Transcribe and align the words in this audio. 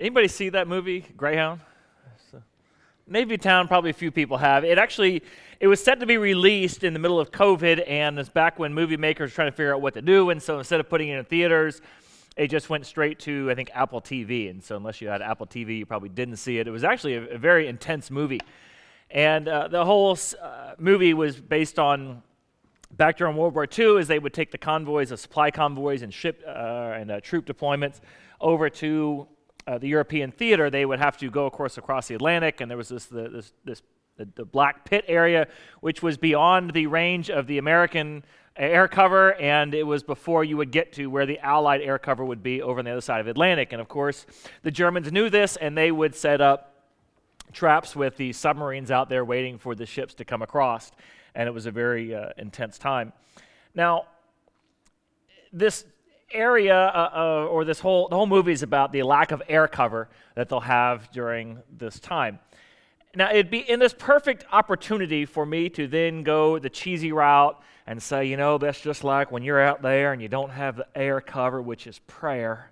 Anybody 0.00 0.28
see 0.28 0.48
that 0.48 0.66
movie, 0.66 1.04
Greyhound? 1.14 1.60
Navy 3.06 3.36
Town, 3.36 3.68
probably 3.68 3.90
a 3.90 3.92
few 3.92 4.10
people 4.10 4.38
have. 4.38 4.64
It 4.64 4.78
actually, 4.78 5.22
it 5.58 5.66
was 5.66 5.84
set 5.84 6.00
to 6.00 6.06
be 6.06 6.16
released 6.16 6.84
in 6.84 6.94
the 6.94 6.98
middle 6.98 7.20
of 7.20 7.30
COVID, 7.30 7.84
and 7.86 8.18
it's 8.18 8.30
back 8.30 8.58
when 8.58 8.72
movie 8.72 8.96
makers 8.96 9.30
were 9.30 9.34
trying 9.34 9.50
to 9.50 9.52
figure 9.52 9.74
out 9.74 9.82
what 9.82 9.92
to 9.92 10.00
do. 10.00 10.30
And 10.30 10.42
so 10.42 10.56
instead 10.56 10.80
of 10.80 10.88
putting 10.88 11.10
it 11.10 11.18
in 11.18 11.24
theaters, 11.26 11.82
it 12.34 12.48
just 12.48 12.70
went 12.70 12.86
straight 12.86 13.18
to 13.20 13.50
I 13.50 13.54
think 13.54 13.70
Apple 13.74 14.00
TV. 14.00 14.48
And 14.48 14.64
so 14.64 14.74
unless 14.74 15.02
you 15.02 15.08
had 15.08 15.20
Apple 15.20 15.46
TV, 15.46 15.76
you 15.76 15.84
probably 15.84 16.08
didn't 16.08 16.36
see 16.36 16.58
it. 16.58 16.66
It 16.66 16.70
was 16.70 16.82
actually 16.82 17.16
a, 17.16 17.34
a 17.34 17.38
very 17.38 17.68
intense 17.68 18.10
movie, 18.10 18.40
and 19.10 19.48
uh, 19.48 19.68
the 19.68 19.84
whole 19.84 20.16
uh, 20.40 20.72
movie 20.78 21.12
was 21.12 21.38
based 21.38 21.78
on 21.78 22.22
back 22.92 23.18
during 23.18 23.36
World 23.36 23.54
War 23.54 23.68
II, 23.78 23.98
as 23.98 24.08
they 24.08 24.18
would 24.18 24.32
take 24.32 24.50
the 24.50 24.58
convoys, 24.58 25.10
the 25.10 25.18
supply 25.18 25.50
convoys, 25.50 26.00
and 26.00 26.14
ship 26.14 26.42
uh, 26.46 26.94
and 26.96 27.10
uh, 27.10 27.20
troop 27.20 27.44
deployments 27.44 28.00
over 28.40 28.70
to 28.70 29.28
uh, 29.66 29.78
the 29.78 29.88
European 29.88 30.30
theater, 30.30 30.70
they 30.70 30.86
would 30.86 30.98
have 30.98 31.16
to 31.18 31.30
go, 31.30 31.46
of 31.46 31.52
course, 31.52 31.78
across 31.78 32.08
the 32.08 32.14
Atlantic, 32.14 32.60
and 32.60 32.70
there 32.70 32.78
was 32.78 32.88
this, 32.88 33.06
the, 33.06 33.28
this, 33.28 33.52
this 33.64 33.82
the, 34.16 34.28
the, 34.34 34.44
Black 34.44 34.84
Pit 34.84 35.04
area, 35.08 35.46
which 35.80 36.02
was 36.02 36.16
beyond 36.16 36.72
the 36.72 36.86
range 36.86 37.30
of 37.30 37.46
the 37.46 37.58
American 37.58 38.24
air 38.56 38.88
cover, 38.88 39.34
and 39.34 39.74
it 39.74 39.84
was 39.84 40.02
before 40.02 40.44
you 40.44 40.56
would 40.56 40.70
get 40.70 40.92
to 40.92 41.06
where 41.06 41.26
the 41.26 41.38
Allied 41.38 41.80
air 41.80 41.98
cover 41.98 42.24
would 42.24 42.42
be 42.42 42.60
over 42.60 42.78
on 42.78 42.84
the 42.84 42.90
other 42.90 43.00
side 43.00 43.20
of 43.20 43.26
the 43.26 43.30
Atlantic. 43.30 43.72
And 43.72 43.80
of 43.80 43.88
course, 43.88 44.26
the 44.62 44.70
Germans 44.70 45.10
knew 45.12 45.30
this, 45.30 45.56
and 45.56 45.76
they 45.76 45.90
would 45.90 46.14
set 46.14 46.40
up 46.40 46.70
traps 47.52 47.96
with 47.96 48.16
the 48.16 48.32
submarines 48.32 48.90
out 48.90 49.08
there 49.08 49.24
waiting 49.24 49.58
for 49.58 49.74
the 49.74 49.86
ships 49.86 50.14
to 50.14 50.24
come 50.24 50.42
across, 50.42 50.92
and 51.34 51.48
it 51.48 51.52
was 51.52 51.66
a 51.66 51.70
very 51.70 52.14
uh, 52.14 52.30
intense 52.36 52.78
time. 52.78 53.12
Now, 53.74 54.06
this 55.52 55.84
area 56.32 56.76
uh, 56.76 57.10
uh, 57.14 57.46
or 57.46 57.64
this 57.64 57.80
whole 57.80 58.08
the 58.08 58.16
whole 58.16 58.26
movie 58.26 58.52
is 58.52 58.62
about 58.62 58.92
the 58.92 59.02
lack 59.02 59.32
of 59.32 59.42
air 59.48 59.68
cover 59.68 60.08
that 60.34 60.48
they'll 60.48 60.60
have 60.60 61.10
during 61.12 61.58
this 61.76 61.98
time. 62.00 62.38
Now 63.14 63.30
it'd 63.30 63.50
be 63.50 63.68
in 63.68 63.80
this 63.80 63.92
perfect 63.92 64.44
opportunity 64.52 65.26
for 65.26 65.44
me 65.44 65.68
to 65.70 65.88
then 65.88 66.22
go 66.22 66.58
the 66.58 66.70
cheesy 66.70 67.12
route 67.12 67.60
and 67.86 68.00
say, 68.00 68.26
you 68.26 68.36
know, 68.36 68.56
that's 68.56 68.80
just 68.80 69.02
like 69.02 69.32
when 69.32 69.42
you're 69.42 69.60
out 69.60 69.82
there 69.82 70.12
and 70.12 70.22
you 70.22 70.28
don't 70.28 70.50
have 70.50 70.76
the 70.76 70.86
air 70.94 71.20
cover, 71.20 71.60
which 71.60 71.86
is 71.86 71.98
prayer. 72.06 72.70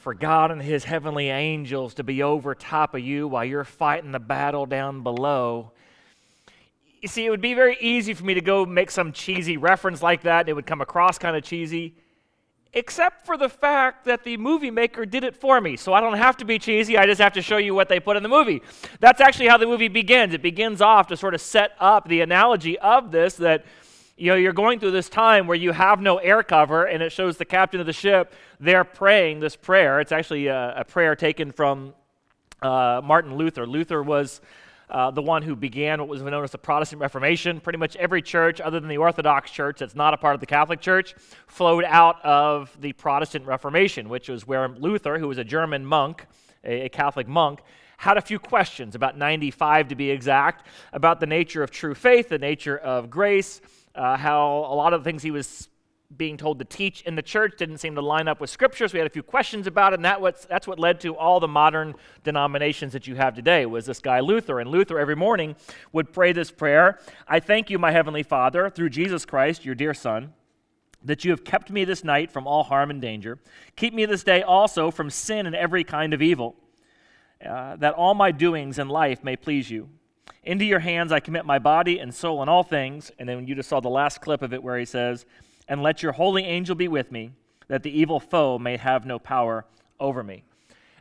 for 0.00 0.12
God 0.12 0.50
and 0.50 0.60
His 0.60 0.84
heavenly 0.84 1.28
angels 1.28 1.94
to 1.94 2.04
be 2.04 2.22
over 2.22 2.54
top 2.54 2.94
of 2.94 3.00
you 3.00 3.26
while 3.26 3.44
you're 3.44 3.64
fighting 3.64 4.12
the 4.12 4.18
battle 4.18 4.66
down 4.66 5.02
below. 5.02 5.72
You 7.00 7.08
see, 7.08 7.24
it 7.24 7.30
would 7.30 7.40
be 7.40 7.54
very 7.54 7.78
easy 7.80 8.12
for 8.12 8.24
me 8.24 8.34
to 8.34 8.42
go 8.42 8.66
make 8.66 8.90
some 8.90 9.12
cheesy 9.12 9.56
reference 9.56 10.02
like 10.02 10.22
that, 10.22 10.48
it 10.50 10.52
would 10.52 10.66
come 10.66 10.82
across 10.82 11.16
kind 11.16 11.34
of 11.34 11.42
cheesy 11.42 11.94
except 12.72 13.26
for 13.26 13.36
the 13.36 13.48
fact 13.48 14.04
that 14.04 14.22
the 14.22 14.36
movie 14.36 14.70
maker 14.70 15.04
did 15.04 15.24
it 15.24 15.36
for 15.36 15.60
me. 15.60 15.76
So 15.76 15.92
I 15.92 16.00
don't 16.00 16.16
have 16.16 16.36
to 16.38 16.44
be 16.44 16.58
cheesy, 16.58 16.96
I 16.96 17.06
just 17.06 17.20
have 17.20 17.32
to 17.34 17.42
show 17.42 17.56
you 17.56 17.74
what 17.74 17.88
they 17.88 17.98
put 17.98 18.16
in 18.16 18.22
the 18.22 18.28
movie. 18.28 18.62
That's 19.00 19.20
actually 19.20 19.48
how 19.48 19.56
the 19.56 19.66
movie 19.66 19.88
begins. 19.88 20.34
It 20.34 20.42
begins 20.42 20.80
off 20.80 21.08
to 21.08 21.16
sort 21.16 21.34
of 21.34 21.40
set 21.40 21.72
up 21.80 22.08
the 22.08 22.20
analogy 22.20 22.78
of 22.78 23.10
this 23.10 23.34
that 23.36 23.64
you 24.16 24.26
know 24.26 24.36
you're 24.36 24.52
going 24.52 24.78
through 24.78 24.90
this 24.90 25.08
time 25.08 25.46
where 25.46 25.56
you 25.56 25.72
have 25.72 26.00
no 26.00 26.18
air 26.18 26.42
cover 26.42 26.84
and 26.84 27.02
it 27.02 27.10
shows 27.10 27.38
the 27.38 27.44
captain 27.44 27.80
of 27.80 27.86
the 27.86 27.92
ship 27.92 28.34
there 28.60 28.84
praying 28.84 29.40
this 29.40 29.56
prayer 29.56 29.98
it's 29.98 30.12
actually 30.12 30.46
a, 30.46 30.74
a 30.76 30.84
prayer 30.84 31.16
taken 31.16 31.50
from 31.50 31.94
uh, 32.60 33.00
martin 33.02 33.36
luther 33.36 33.66
luther 33.66 34.02
was 34.02 34.42
uh, 34.90 35.10
the 35.10 35.22
one 35.22 35.42
who 35.42 35.54
began 35.54 36.00
what 36.00 36.08
was 36.08 36.22
known 36.22 36.44
as 36.44 36.50
the 36.50 36.58
Protestant 36.58 37.00
Reformation. 37.00 37.60
Pretty 37.60 37.78
much 37.78 37.96
every 37.96 38.22
church, 38.22 38.60
other 38.60 38.80
than 38.80 38.88
the 38.88 38.98
Orthodox 38.98 39.50
Church, 39.50 39.78
that's 39.78 39.94
not 39.94 40.14
a 40.14 40.16
part 40.16 40.34
of 40.34 40.40
the 40.40 40.46
Catholic 40.46 40.80
Church, 40.80 41.14
flowed 41.46 41.84
out 41.84 42.24
of 42.24 42.76
the 42.80 42.92
Protestant 42.92 43.46
Reformation, 43.46 44.08
which 44.08 44.28
was 44.28 44.46
where 44.46 44.68
Luther, 44.68 45.18
who 45.18 45.28
was 45.28 45.38
a 45.38 45.44
German 45.44 45.84
monk, 45.84 46.26
a, 46.64 46.86
a 46.86 46.88
Catholic 46.88 47.28
monk, 47.28 47.60
had 47.98 48.16
a 48.16 48.22
few 48.22 48.38
questions, 48.38 48.94
about 48.94 49.16
95 49.16 49.88
to 49.88 49.94
be 49.94 50.10
exact, 50.10 50.66
about 50.92 51.20
the 51.20 51.26
nature 51.26 51.62
of 51.62 51.70
true 51.70 51.94
faith, 51.94 52.30
the 52.30 52.38
nature 52.38 52.78
of 52.78 53.10
grace, 53.10 53.60
uh, 53.94 54.16
how 54.16 54.48
a 54.48 54.74
lot 54.74 54.94
of 54.94 55.04
the 55.04 55.04
things 55.04 55.22
he 55.22 55.30
was 55.30 55.68
being 56.16 56.36
told 56.36 56.58
to 56.58 56.64
teach 56.64 57.02
in 57.02 57.14
the 57.14 57.22
church 57.22 57.54
didn't 57.56 57.78
seem 57.78 57.94
to 57.94 58.00
line 58.00 58.26
up 58.26 58.40
with 58.40 58.50
scriptures. 58.50 58.92
We 58.92 58.98
had 58.98 59.06
a 59.06 59.10
few 59.10 59.22
questions 59.22 59.66
about 59.66 59.92
it, 59.92 59.96
and 59.96 60.04
that 60.04 60.20
was, 60.20 60.46
that's 60.48 60.66
what 60.66 60.78
led 60.78 61.00
to 61.02 61.16
all 61.16 61.38
the 61.38 61.48
modern 61.48 61.94
denominations 62.24 62.92
that 62.92 63.06
you 63.06 63.14
have 63.14 63.34
today 63.34 63.64
was 63.64 63.86
this 63.86 64.00
guy 64.00 64.20
Luther. 64.20 64.58
And 64.58 64.70
Luther 64.70 64.98
every 64.98 65.14
morning 65.14 65.54
would 65.92 66.12
pray 66.12 66.32
this 66.32 66.50
prayer 66.50 66.98
I 67.28 67.38
thank 67.38 67.70
you, 67.70 67.78
my 67.78 67.92
heavenly 67.92 68.24
Father, 68.24 68.68
through 68.68 68.90
Jesus 68.90 69.24
Christ, 69.24 69.64
your 69.64 69.76
dear 69.76 69.94
Son, 69.94 70.32
that 71.04 71.24
you 71.24 71.30
have 71.30 71.44
kept 71.44 71.70
me 71.70 71.84
this 71.84 72.02
night 72.02 72.32
from 72.32 72.46
all 72.46 72.64
harm 72.64 72.90
and 72.90 73.00
danger. 73.00 73.38
Keep 73.76 73.94
me 73.94 74.04
this 74.04 74.24
day 74.24 74.42
also 74.42 74.90
from 74.90 75.10
sin 75.10 75.46
and 75.46 75.54
every 75.54 75.84
kind 75.84 76.12
of 76.12 76.20
evil, 76.20 76.56
uh, 77.44 77.76
that 77.76 77.94
all 77.94 78.14
my 78.14 78.32
doings 78.32 78.78
in 78.78 78.88
life 78.88 79.22
may 79.22 79.36
please 79.36 79.70
you. 79.70 79.88
Into 80.42 80.64
your 80.64 80.80
hands 80.80 81.12
I 81.12 81.20
commit 81.20 81.44
my 81.44 81.58
body 81.58 81.98
and 81.98 82.12
soul 82.12 82.40
and 82.40 82.50
all 82.50 82.62
things. 82.62 83.12
And 83.18 83.28
then 83.28 83.46
you 83.46 83.54
just 83.54 83.68
saw 83.68 83.80
the 83.80 83.88
last 83.88 84.20
clip 84.20 84.42
of 84.42 84.52
it 84.52 84.62
where 84.62 84.78
he 84.78 84.84
says, 84.84 85.24
and 85.70 85.82
let 85.82 86.02
your 86.02 86.12
holy 86.12 86.44
angel 86.44 86.74
be 86.74 86.88
with 86.88 87.10
me, 87.10 87.30
that 87.68 87.82
the 87.82 87.98
evil 87.98 88.20
foe 88.20 88.58
may 88.58 88.76
have 88.76 89.06
no 89.06 89.18
power 89.18 89.64
over 89.98 90.22
me. 90.22 90.42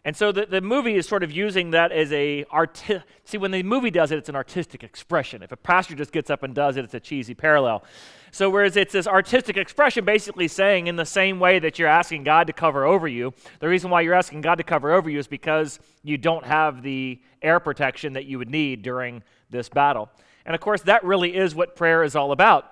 And 0.06 0.16
so 0.16 0.32
the, 0.32 0.46
the 0.46 0.62
movie 0.62 0.96
is 0.96 1.08
sort 1.08 1.24
of 1.24 1.32
using 1.32 1.72
that 1.72 1.92
as 1.92 2.14
a 2.14 2.46
arti- 2.52 3.02
see 3.26 3.38
when 3.38 3.52
the 3.52 3.64
movie 3.64 3.92
does 3.92 4.12
it, 4.12 4.18
it's 4.18 4.30
an 4.30 4.36
artistic 4.36 4.84
expression. 4.84 5.44
If 5.44 5.52
a 5.52 5.58
pastor 5.58 5.96
just 5.96 6.12
gets 6.12 6.30
up 6.30 6.44
and 6.44 6.56
does 6.56 6.78
it, 6.78 6.86
it's 6.86 6.94
a 6.94 7.00
cheesy 7.00 7.34
parallel. 7.34 7.84
So 8.32 8.50
whereas 8.50 8.78
it's 8.78 8.94
this 8.94 9.08
artistic 9.08 9.58
expression, 9.58 10.06
basically 10.06 10.48
saying 10.48 10.88
in 10.88 10.96
the 10.96 11.06
same 11.06 11.40
way 11.40 11.60
that 11.60 11.80
you're 11.80 11.90
asking 11.90 12.24
God 12.24 12.48
to 12.48 12.54
cover 12.54 12.86
over 12.86 13.08
you, 13.08 13.34
the 13.60 13.68
reason 13.68 13.90
why 13.90 14.02
you're 14.02 14.14
asking 14.14 14.42
God 14.42 14.56
to 14.56 14.64
cover 14.64 14.94
over 14.94 15.10
you 15.10 15.20
is 15.20 15.28
because 15.28 15.80
you 16.04 16.18
don't 16.18 16.46
have 16.46 16.82
the 16.82 17.20
air 17.42 17.60
protection 17.60 18.14
that 18.14 18.26
you 18.26 18.38
would 18.38 18.50
need 18.50 18.84
during 18.84 19.24
this 19.50 19.68
battle. 19.68 20.10
And 20.46 20.56
of 20.56 20.62
course, 20.62 20.84
that 20.84 21.04
really 21.04 21.36
is 21.36 21.56
what 21.56 21.76
prayer 21.76 22.04
is 22.04 22.16
all 22.16 22.32
about. 22.32 22.72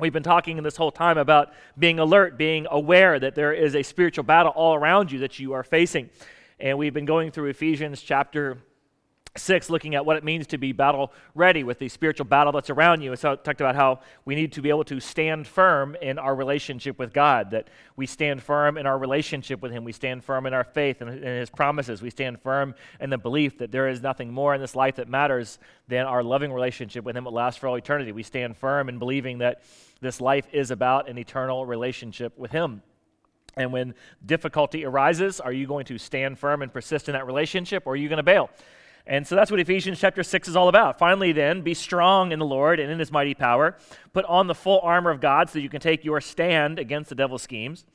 We've 0.00 0.12
been 0.12 0.22
talking 0.22 0.58
in 0.58 0.64
this 0.64 0.76
whole 0.76 0.92
time 0.92 1.18
about 1.18 1.52
being 1.76 1.98
alert, 1.98 2.38
being 2.38 2.68
aware 2.70 3.18
that 3.18 3.34
there 3.34 3.52
is 3.52 3.74
a 3.74 3.82
spiritual 3.82 4.22
battle 4.22 4.52
all 4.54 4.76
around 4.76 5.10
you 5.10 5.18
that 5.20 5.40
you 5.40 5.54
are 5.54 5.64
facing. 5.64 6.08
And 6.60 6.78
we've 6.78 6.94
been 6.94 7.04
going 7.04 7.32
through 7.32 7.46
Ephesians 7.46 8.00
chapter 8.00 8.58
6, 9.38 9.70
looking 9.70 9.94
at 9.94 10.04
what 10.04 10.16
it 10.16 10.24
means 10.24 10.46
to 10.48 10.58
be 10.58 10.72
battle 10.72 11.12
ready 11.34 11.64
with 11.64 11.78
the 11.78 11.88
spiritual 11.88 12.26
battle 12.26 12.52
that's 12.52 12.70
around 12.70 13.00
you. 13.00 13.10
And 13.10 13.18
so 13.18 13.32
I 13.32 13.36
talked 13.36 13.60
about 13.60 13.76
how 13.76 14.00
we 14.24 14.34
need 14.34 14.52
to 14.52 14.62
be 14.62 14.68
able 14.68 14.84
to 14.84 15.00
stand 15.00 15.46
firm 15.46 15.96
in 16.02 16.18
our 16.18 16.34
relationship 16.34 16.98
with 16.98 17.12
God, 17.12 17.50
that 17.52 17.68
we 17.96 18.06
stand 18.06 18.42
firm 18.42 18.76
in 18.76 18.86
our 18.86 18.98
relationship 18.98 19.62
with 19.62 19.72
Him. 19.72 19.84
We 19.84 19.92
stand 19.92 20.24
firm 20.24 20.46
in 20.46 20.54
our 20.54 20.64
faith 20.64 21.00
and 21.00 21.10
in 21.10 21.22
His 21.22 21.50
promises. 21.50 22.02
We 22.02 22.10
stand 22.10 22.40
firm 22.40 22.74
in 23.00 23.10
the 23.10 23.18
belief 23.18 23.58
that 23.58 23.72
there 23.72 23.88
is 23.88 24.02
nothing 24.02 24.32
more 24.32 24.54
in 24.54 24.60
this 24.60 24.76
life 24.76 24.96
that 24.96 25.08
matters 25.08 25.58
than 25.88 26.06
our 26.06 26.22
loving 26.22 26.52
relationship 26.52 27.04
with 27.04 27.16
Him 27.16 27.24
that 27.24 27.30
lasts 27.30 27.58
for 27.58 27.68
all 27.68 27.76
eternity. 27.76 28.12
We 28.12 28.22
stand 28.22 28.56
firm 28.56 28.88
in 28.88 28.98
believing 28.98 29.38
that 29.38 29.62
this 30.00 30.20
life 30.20 30.46
is 30.52 30.70
about 30.70 31.08
an 31.08 31.18
eternal 31.18 31.66
relationship 31.66 32.38
with 32.38 32.50
Him. 32.50 32.82
And 33.56 33.72
when 33.72 33.94
difficulty 34.24 34.84
arises, 34.84 35.40
are 35.40 35.52
you 35.52 35.66
going 35.66 35.84
to 35.86 35.98
stand 35.98 36.38
firm 36.38 36.62
and 36.62 36.72
persist 36.72 37.08
in 37.08 37.14
that 37.14 37.26
relationship, 37.26 37.86
or 37.86 37.94
are 37.94 37.96
you 37.96 38.08
going 38.08 38.18
to 38.18 38.22
bail? 38.22 38.50
And 39.08 39.26
so 39.26 39.34
that's 39.34 39.50
what 39.50 39.58
Ephesians 39.58 39.98
chapter 39.98 40.22
6 40.22 40.48
is 40.48 40.54
all 40.54 40.68
about. 40.68 40.98
Finally, 40.98 41.32
then, 41.32 41.62
be 41.62 41.72
strong 41.72 42.30
in 42.30 42.38
the 42.38 42.44
Lord 42.44 42.78
and 42.78 42.92
in 42.92 42.98
his 42.98 43.10
mighty 43.10 43.32
power. 43.32 43.78
Put 44.12 44.26
on 44.26 44.48
the 44.48 44.54
full 44.54 44.80
armor 44.82 45.10
of 45.10 45.18
God 45.22 45.48
so 45.48 45.58
you 45.58 45.70
can 45.70 45.80
take 45.80 46.04
your 46.04 46.20
stand 46.20 46.78
against 46.78 47.08
the 47.08 47.14
devil's 47.14 47.40
schemes. 47.40 47.86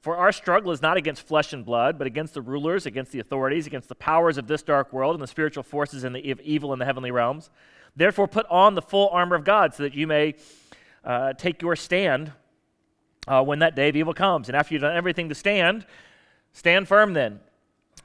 For 0.00 0.16
our 0.16 0.30
struggle 0.30 0.70
is 0.70 0.80
not 0.80 0.96
against 0.96 1.26
flesh 1.26 1.52
and 1.52 1.64
blood, 1.64 1.98
but 1.98 2.06
against 2.06 2.34
the 2.34 2.40
rulers, 2.40 2.86
against 2.86 3.10
the 3.10 3.18
authorities, 3.18 3.66
against 3.66 3.88
the 3.88 3.96
powers 3.96 4.38
of 4.38 4.46
this 4.46 4.62
dark 4.62 4.92
world, 4.92 5.14
and 5.14 5.22
the 5.22 5.26
spiritual 5.26 5.64
forces 5.64 6.04
in 6.04 6.12
the 6.12 6.24
evil 6.44 6.72
in 6.72 6.78
the 6.78 6.84
heavenly 6.84 7.10
realms. 7.10 7.50
Therefore, 7.96 8.28
put 8.28 8.46
on 8.48 8.76
the 8.76 8.82
full 8.82 9.08
armor 9.08 9.34
of 9.34 9.44
God 9.44 9.74
so 9.74 9.82
that 9.82 9.94
you 9.94 10.06
may 10.06 10.36
uh, 11.04 11.32
take 11.32 11.60
your 11.60 11.74
stand 11.74 12.30
uh, 13.26 13.42
when 13.42 13.58
that 13.58 13.74
day 13.74 13.88
of 13.88 13.96
evil 13.96 14.14
comes. 14.14 14.48
And 14.48 14.56
after 14.56 14.74
you've 14.74 14.82
done 14.82 14.96
everything 14.96 15.28
to 15.28 15.34
stand, 15.34 15.86
stand 16.52 16.86
firm 16.86 17.14
then 17.14 17.40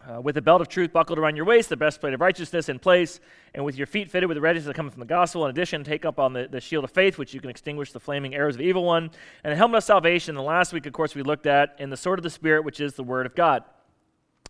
uh, 0.08 0.22
with 0.22 0.36
the 0.36 0.42
belt 0.42 0.62
of 0.62 0.68
truth 0.68 0.94
buckled 0.94 1.20
around 1.20 1.36
your 1.36 1.46
waist, 1.46 1.70
the 1.70 1.78
breastplate 1.78 2.14
of 2.14 2.22
righteousness 2.22 2.70
in 2.70 2.80
place, 2.80 3.20
and 3.54 3.66
with 3.66 3.76
your 3.76 3.88
feet 3.88 4.10
fitted 4.10 4.30
with 4.30 4.36
the 4.36 4.42
readiness 4.42 4.66
that 4.66 4.76
comes 4.76 4.94
from 4.94 5.02
the 5.02 5.06
gospel. 5.06 5.44
In 5.46 5.50
addition, 5.50 5.84
take 5.84 6.06
up 6.06 6.20
on 6.20 6.34
the, 6.34 6.48
the 6.48 6.62
shield 6.62 6.84
of 6.84 6.92
faith, 6.92 7.18
which 7.18 7.34
you 7.34 7.42
can 7.42 7.50
extinguish 7.50 7.92
the 7.92 8.00
flaming 8.00 8.34
arrows 8.34 8.56
of 8.56 8.60
the 8.60 8.66
evil 8.66 8.84
one, 8.84 9.12
and 9.44 9.52
the 9.52 9.56
helmet 9.56 9.80
of 9.80 9.84
salvation. 9.84 10.36
The 10.36 10.42
last 10.42 10.72
week, 10.72 10.86
of 10.86 10.94
course, 10.94 11.16
we 11.16 11.24
looked 11.24 11.46
at 11.46 11.76
in 11.80 11.90
the 11.90 11.98
sword 11.98 12.20
of 12.20 12.24
the 12.24 12.30
Spirit, 12.30 12.64
which 12.64 12.80
is 12.80 12.94
the 12.94 13.04
word 13.04 13.26
of 13.26 13.36
God. 13.36 13.64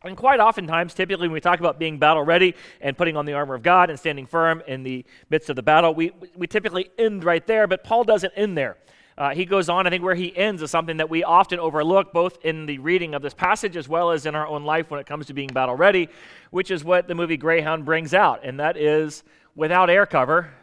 And 0.04 0.16
quite 0.16 0.40
oftentimes, 0.40 0.94
typically, 0.94 1.28
when 1.28 1.34
we 1.34 1.42
talk 1.42 1.60
about 1.60 1.80
being 1.80 1.98
battle 1.98 2.24
ready 2.24 2.54
and 2.82 2.96
putting 2.96 3.18
on 3.18 3.26
the 3.26 3.34
armor 3.34 3.56
of 3.56 3.64
God 3.64 3.90
and 3.90 3.98
standing 3.98 4.28
firm 4.28 4.62
in 4.68 4.84
the 4.84 5.04
midst 5.32 5.50
of 5.50 5.56
the 5.56 5.64
battle, 5.64 5.96
we, 5.96 6.12
we 6.36 6.46
typically 6.46 6.92
end 7.00 7.24
right 7.24 7.46
there, 7.48 7.66
but 7.66 7.84
Paul 7.84 8.04
doesn't 8.04 8.34
end 8.36 8.56
there. 8.56 8.78
Uh, 9.18 9.32
he 9.32 9.46
goes 9.46 9.68
on, 9.68 9.88
I 9.88 9.90
think 9.90 10.04
where 10.04 10.14
he 10.14 10.36
ends 10.38 10.62
is 10.62 10.70
something 10.70 10.98
that 10.98 11.10
we 11.10 11.24
often 11.24 11.60
overlook, 11.60 12.14
both 12.14 12.38
in 12.46 12.68
the 12.68 12.78
reading 12.78 13.16
of 13.16 13.24
this 13.24 13.34
passage 13.34 13.76
as 13.76 13.90
well 13.90 14.12
as 14.12 14.28
in 14.28 14.36
our 14.36 14.46
own 14.46 14.64
life 14.64 14.92
when 14.92 15.00
it 15.00 15.08
comes 15.08 15.26
to 15.26 15.34
being 15.34 15.50
battle 15.50 15.76
ready, 15.76 16.10
which 16.52 16.70
is 16.70 16.84
what 16.84 17.08
the 17.08 17.16
movie 17.16 17.38
Greyhound 17.38 17.84
brings 17.84 18.14
out. 18.14 18.46
And 18.46 18.60
that 18.60 18.78
is 18.78 19.24
without 19.56 19.90
air 19.90 20.06
cover, 20.06 20.54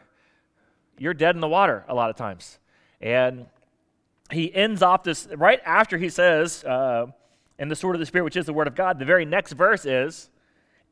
you're 0.99 1.15
dead 1.15 1.35
in 1.35 1.41
the 1.41 1.49
water 1.49 1.85
a 1.89 1.95
lot 1.95 2.11
of 2.11 2.17
times. 2.17 2.61
And 3.01 3.47
he 4.31 4.55
ends 4.55 4.83
off 4.83 5.03
this 5.03 5.27
right 5.35 5.61
after 5.65 5.99
he 5.99 6.09
says, 6.09 6.63
uh, 6.63 7.07
the 7.59 7.77
sword 7.77 7.97
of 7.97 8.01
the 8.01 8.07
Spirit, 8.07 8.25
which 8.25 8.37
is 8.37 8.47
the 8.47 8.53
Word 8.53 8.69
of 8.69 8.77
God. 8.77 9.01
The 9.01 9.05
very 9.05 9.25
next 9.25 9.53
verse 9.53 9.85
is, 9.85 10.31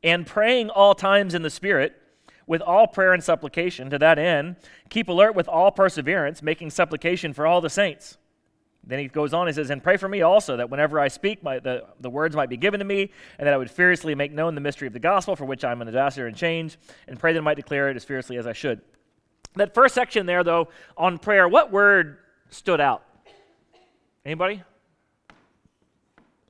and 0.03 0.27
praying 0.27 0.69
all 0.69 0.95
times 0.95 1.33
in 1.33 1.43
the 1.43 1.49
Spirit 1.49 1.95
with 2.47 2.61
all 2.61 2.87
prayer 2.87 3.13
and 3.13 3.23
supplication. 3.23 3.89
To 3.89 3.99
that 3.99 4.19
end, 4.19 4.55
keep 4.89 5.07
alert 5.07 5.35
with 5.35 5.47
all 5.47 5.71
perseverance, 5.71 6.41
making 6.41 6.69
supplication 6.69 7.33
for 7.33 7.47
all 7.47 7.61
the 7.61 7.69
saints. 7.69 8.17
Then 8.85 8.99
he 8.99 9.07
goes 9.07 9.33
on, 9.33 9.47
he 9.47 9.53
says, 9.53 9.69
And 9.69 9.81
pray 9.81 9.95
for 9.95 10.09
me 10.09 10.21
also, 10.21 10.57
that 10.57 10.69
whenever 10.69 10.99
I 10.99 11.07
speak, 11.07 11.41
my, 11.41 11.59
the, 11.59 11.85
the 12.01 12.09
words 12.09 12.35
might 12.35 12.49
be 12.49 12.57
given 12.57 12.79
to 12.79 12.85
me, 12.85 13.11
and 13.37 13.47
that 13.47 13.53
I 13.53 13.57
would 13.57 13.71
fiercely 13.71 14.13
make 14.13 14.33
known 14.33 14.55
the 14.55 14.61
mystery 14.61 14.87
of 14.87 14.93
the 14.93 14.99
gospel, 14.99 15.35
for 15.35 15.45
which 15.45 15.63
I 15.63 15.71
am 15.71 15.81
an 15.81 15.87
ambassador 15.87 16.27
in 16.27 16.35
chains, 16.35 16.77
and 17.07 17.17
pray 17.17 17.31
that 17.31 17.39
I 17.39 17.43
might 17.43 17.55
declare 17.55 17.89
it 17.89 17.95
as 17.95 18.03
fiercely 18.03 18.35
as 18.37 18.45
I 18.45 18.53
should. 18.53 18.81
That 19.55 19.73
first 19.73 19.95
section 19.95 20.25
there, 20.25 20.43
though, 20.43 20.67
on 20.97 21.17
prayer, 21.17 21.47
what 21.47 21.71
word 21.71 22.17
stood 22.49 22.81
out? 22.81 23.03
Anybody? 24.25 24.61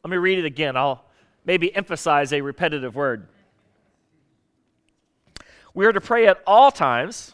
Let 0.03 0.09
me 0.09 0.17
read 0.17 0.39
it 0.39 0.45
again. 0.45 0.75
I'll 0.75 1.05
maybe 1.45 1.73
emphasize 1.75 2.33
a 2.33 2.41
repetitive 2.41 2.95
word. 2.95 3.27
We 5.73 5.85
are 5.85 5.93
to 5.93 6.01
pray 6.01 6.27
at 6.27 6.41
all 6.45 6.71
times 6.71 7.33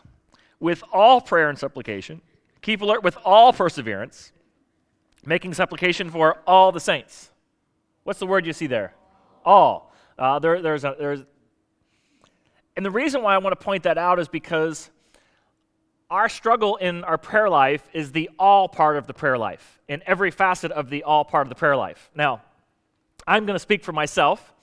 with 0.60 0.84
all 0.94 1.22
prayer 1.22 1.50
and 1.50 1.58
supplication, 1.58 2.22
keep 2.62 2.82
alert 2.82 3.04
with 3.04 3.18
all 3.26 3.52
perseverance, 3.52 4.32
making 5.26 5.54
supplication 5.54 6.10
for 6.10 6.38
all 6.48 6.72
the 6.72 6.80
saints. 6.80 7.32
What's 8.04 8.20
the 8.20 8.28
word 8.28 8.46
you 8.46 8.54
see 8.54 8.68
there? 8.68 8.94
All. 9.44 9.94
Uh, 10.18 10.40
there, 10.40 10.62
there's, 10.62 10.84
a, 10.84 10.96
there's, 10.98 11.22
and 12.76 12.86
the 12.86 12.92
reason 12.92 13.22
why 13.22 13.36
I 13.36 13.38
want 13.38 13.58
to 13.58 13.64
point 13.64 13.84
that 13.84 13.98
out 13.98 14.20
is 14.20 14.28
because 14.28 14.90
our 16.10 16.28
struggle 16.28 16.78
in 16.78 17.04
our 17.04 17.18
prayer 17.18 17.50
life 17.50 17.88
is 17.94 18.12
the 18.12 18.30
all 18.40 18.68
part 18.68 18.98
of 18.98 19.06
the 19.06 19.14
prayer 19.14 19.38
life, 19.38 19.80
in 19.88 20.02
every 20.06 20.32
facet 20.32 20.72
of 20.72 20.90
the 20.90 21.04
all 21.04 21.24
part 21.24 21.46
of 21.46 21.50
the 21.50 21.56
prayer 21.56 21.76
life. 21.76 22.10
Now, 22.16 22.42
I'm 23.28 23.46
going 23.46 23.56
to 23.56 23.60
speak 23.60 23.84
for 23.84 23.92
myself. 23.92 24.54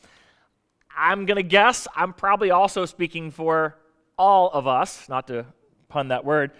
I'm 0.96 1.26
going 1.26 1.36
to 1.36 1.42
guess 1.42 1.86
I'm 1.94 2.12
probably 2.12 2.50
also 2.50 2.86
speaking 2.86 3.30
for 3.30 3.76
all 4.18 4.50
of 4.50 4.66
us, 4.66 5.08
not 5.08 5.26
to 5.28 5.46
pun 5.88 6.08
that 6.08 6.24
word. 6.24 6.52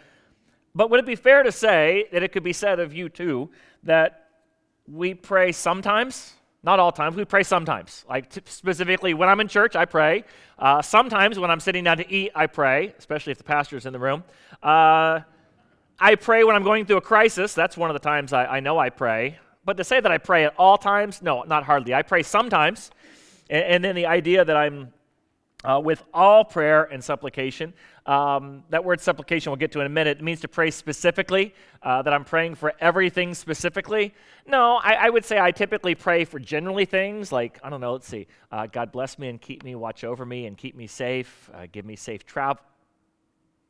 But 0.75 0.91
would 0.91 1.00
it 1.00 1.06
be 1.06 1.17
fair 1.17 1.43
to 1.43 1.50
say 1.50 2.06
that 2.12 2.23
it 2.23 2.33
could 2.33 2.43
be 2.43 2.53
said 2.53 2.79
of 2.81 2.93
you 2.93 3.09
too 3.09 3.50
that 3.85 4.29
we 4.87 5.15
pray 5.15 5.53
sometimes? 5.53 6.35
Not 6.62 6.81
all 6.81 6.93
times, 6.93 7.17
we 7.17 7.25
pray 7.25 7.44
sometimes. 7.44 8.05
Like 8.09 8.29
t- 8.29 8.43
specifically, 8.44 9.15
when 9.15 9.29
I'm 9.29 9.41
in 9.41 9.49
church, 9.49 9.77
I 9.77 9.85
pray. 9.85 10.25
Uh, 10.59 10.82
sometimes 10.82 11.39
when 11.39 11.50
I'm 11.50 11.61
sitting 11.61 11.85
down 11.85 11.99
to 11.99 12.12
eat, 12.12 12.32
I 12.35 12.47
pray, 12.47 12.93
especially 12.99 13.31
if 13.31 13.39
the 13.39 13.44
pastor's 13.44 13.87
in 13.87 13.93
the 13.93 13.99
room. 13.99 14.25
Uh, 14.62 15.21
I 15.99 16.15
pray 16.17 16.44
when 16.44 16.56
I'm 16.56 16.65
going 16.65 16.85
through 16.85 16.99
a 16.99 17.03
crisis. 17.03 17.55
That's 17.55 17.77
one 17.77 17.89
of 17.89 17.94
the 17.94 18.00
times 18.00 18.32
I, 18.32 18.47
I 18.47 18.61
know 18.61 18.79
I 18.79 18.91
pray. 18.91 19.39
But 19.65 19.79
to 19.79 19.85
say 19.85 20.00
that 20.00 20.12
I 20.12 20.19
pray 20.19 20.44
at 20.44 20.55
all 20.59 20.77
times, 20.77 21.23
no, 21.23 21.43
not 21.44 21.65
hardly. 21.65 21.94
I 21.94 22.03
pray 22.03 22.23
sometimes. 22.23 22.91
And, 23.50 23.64
and 23.64 23.84
then 23.84 23.94
the 23.94 24.06
idea 24.06 24.44
that 24.44 24.56
I'm 24.56 24.93
uh, 25.64 25.81
with 25.81 26.04
all 26.14 26.44
prayer 26.44 26.84
and 26.84 27.02
supplication. 27.02 27.72
Um, 28.04 28.62
that 28.70 28.84
word 28.84 29.00
supplication 29.00 29.50
we'll 29.50 29.56
get 29.56 29.72
to 29.72 29.81
in 29.81 29.87
a 29.87 29.90
minute. 29.90 30.19
It 30.19 30.22
means 30.22 30.40
to 30.43 30.48
pray 30.48 30.70
specifically, 30.70 31.54
uh, 31.82 32.02
that 32.02 32.12
I'm 32.12 32.25
praying 32.25 32.54
for 32.54 32.72
everything 32.81 33.34
specifically. 33.34 34.14
No, 34.46 34.76
I, 34.76 34.94
I, 34.94 35.10
would 35.10 35.25
say 35.25 35.40
I 35.40 35.50
typically 35.50 35.94
pray 35.94 36.25
for 36.25 36.38
generally 36.38 36.84
things 36.84 37.32
like, 37.32 37.58
I 37.64 37.70
don't 37.70 37.81
know, 37.81 37.94
let's 37.94 38.06
see, 38.06 38.28
uh, 38.52 38.66
God 38.66 38.93
bless 38.93 39.19
me 39.19 39.28
and 39.28 39.40
keep 39.40 39.64
me, 39.64 39.75
watch 39.75 40.04
over 40.04 40.25
me 40.25 40.46
and 40.46 40.56
keep 40.56 40.76
me 40.76 40.87
safe, 40.87 41.50
uh, 41.52 41.66
give 41.70 41.84
me 41.84 41.96
safe 41.96 42.25
travel. 42.25 42.62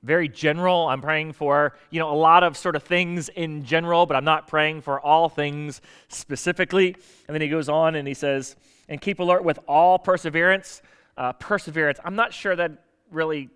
Very 0.07 0.29
general. 0.29 0.87
I'm 0.87 1.03
praying 1.03 1.33
for, 1.33 1.75
you 1.91 1.99
know, 1.99 2.13
a 2.13 2.15
lot 2.15 2.45
of 2.45 2.57
sort 2.57 2.77
of 2.77 2.85
things 2.85 3.29
in 3.29 3.65
general, 3.65 4.07
but 4.07 4.17
I'm 4.17 4.25
not 4.25 4.47
praying 4.47 4.83
for 4.83 5.01
all 5.01 5.29
things 5.29 5.81
specifically. 6.09 6.95
And 7.27 7.35
then 7.35 7.41
he 7.41 7.49
goes 7.49 7.69
on 7.69 7.97
and 7.97 8.07
he 8.07 8.15
says, 8.15 8.55
and 8.89 9.01
keep 9.01 9.19
alert 9.19 9.43
with 9.43 9.59
all 9.67 9.99
perseverance. 9.99 10.81
Uh, 11.17 11.33
perseverance, 11.33 11.99
I'm 12.05 12.15
not 12.15 12.33
sure 12.33 12.55
that 12.55 12.85
really 13.11 13.49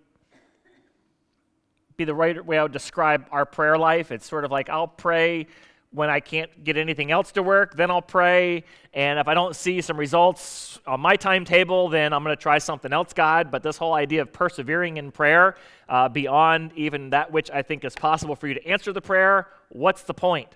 be 1.96 2.04
the 2.04 2.14
right 2.14 2.44
way 2.44 2.58
I 2.58 2.64
would 2.64 2.72
describe 2.72 3.26
our 3.30 3.46
prayer 3.46 3.78
life. 3.78 4.10
It's 4.10 4.26
sort 4.26 4.44
of 4.44 4.50
like 4.50 4.68
I'll 4.68 4.88
pray 4.88 5.46
when 5.92 6.08
I 6.08 6.20
can't 6.20 6.62
get 6.62 6.76
anything 6.76 7.10
else 7.10 7.32
to 7.32 7.42
work, 7.42 7.76
then 7.76 7.90
I'll 7.90 8.00
pray. 8.00 8.64
And 8.94 9.18
if 9.18 9.26
I 9.26 9.34
don't 9.34 9.56
see 9.56 9.80
some 9.80 9.96
results 9.96 10.78
on 10.86 11.00
my 11.00 11.16
timetable, 11.16 11.88
then 11.88 12.12
I'm 12.12 12.22
going 12.22 12.36
to 12.36 12.40
try 12.40 12.58
something 12.58 12.92
else, 12.92 13.12
God. 13.12 13.50
But 13.50 13.62
this 13.62 13.76
whole 13.76 13.94
idea 13.94 14.22
of 14.22 14.32
persevering 14.32 14.98
in 14.98 15.10
prayer 15.10 15.56
uh, 15.88 16.08
beyond 16.08 16.72
even 16.76 17.10
that 17.10 17.32
which 17.32 17.50
I 17.50 17.62
think 17.62 17.84
is 17.84 17.94
possible 17.94 18.36
for 18.36 18.46
you 18.46 18.54
to 18.54 18.66
answer 18.66 18.92
the 18.92 19.00
prayer, 19.00 19.48
what's 19.70 20.02
the 20.02 20.14
point? 20.14 20.48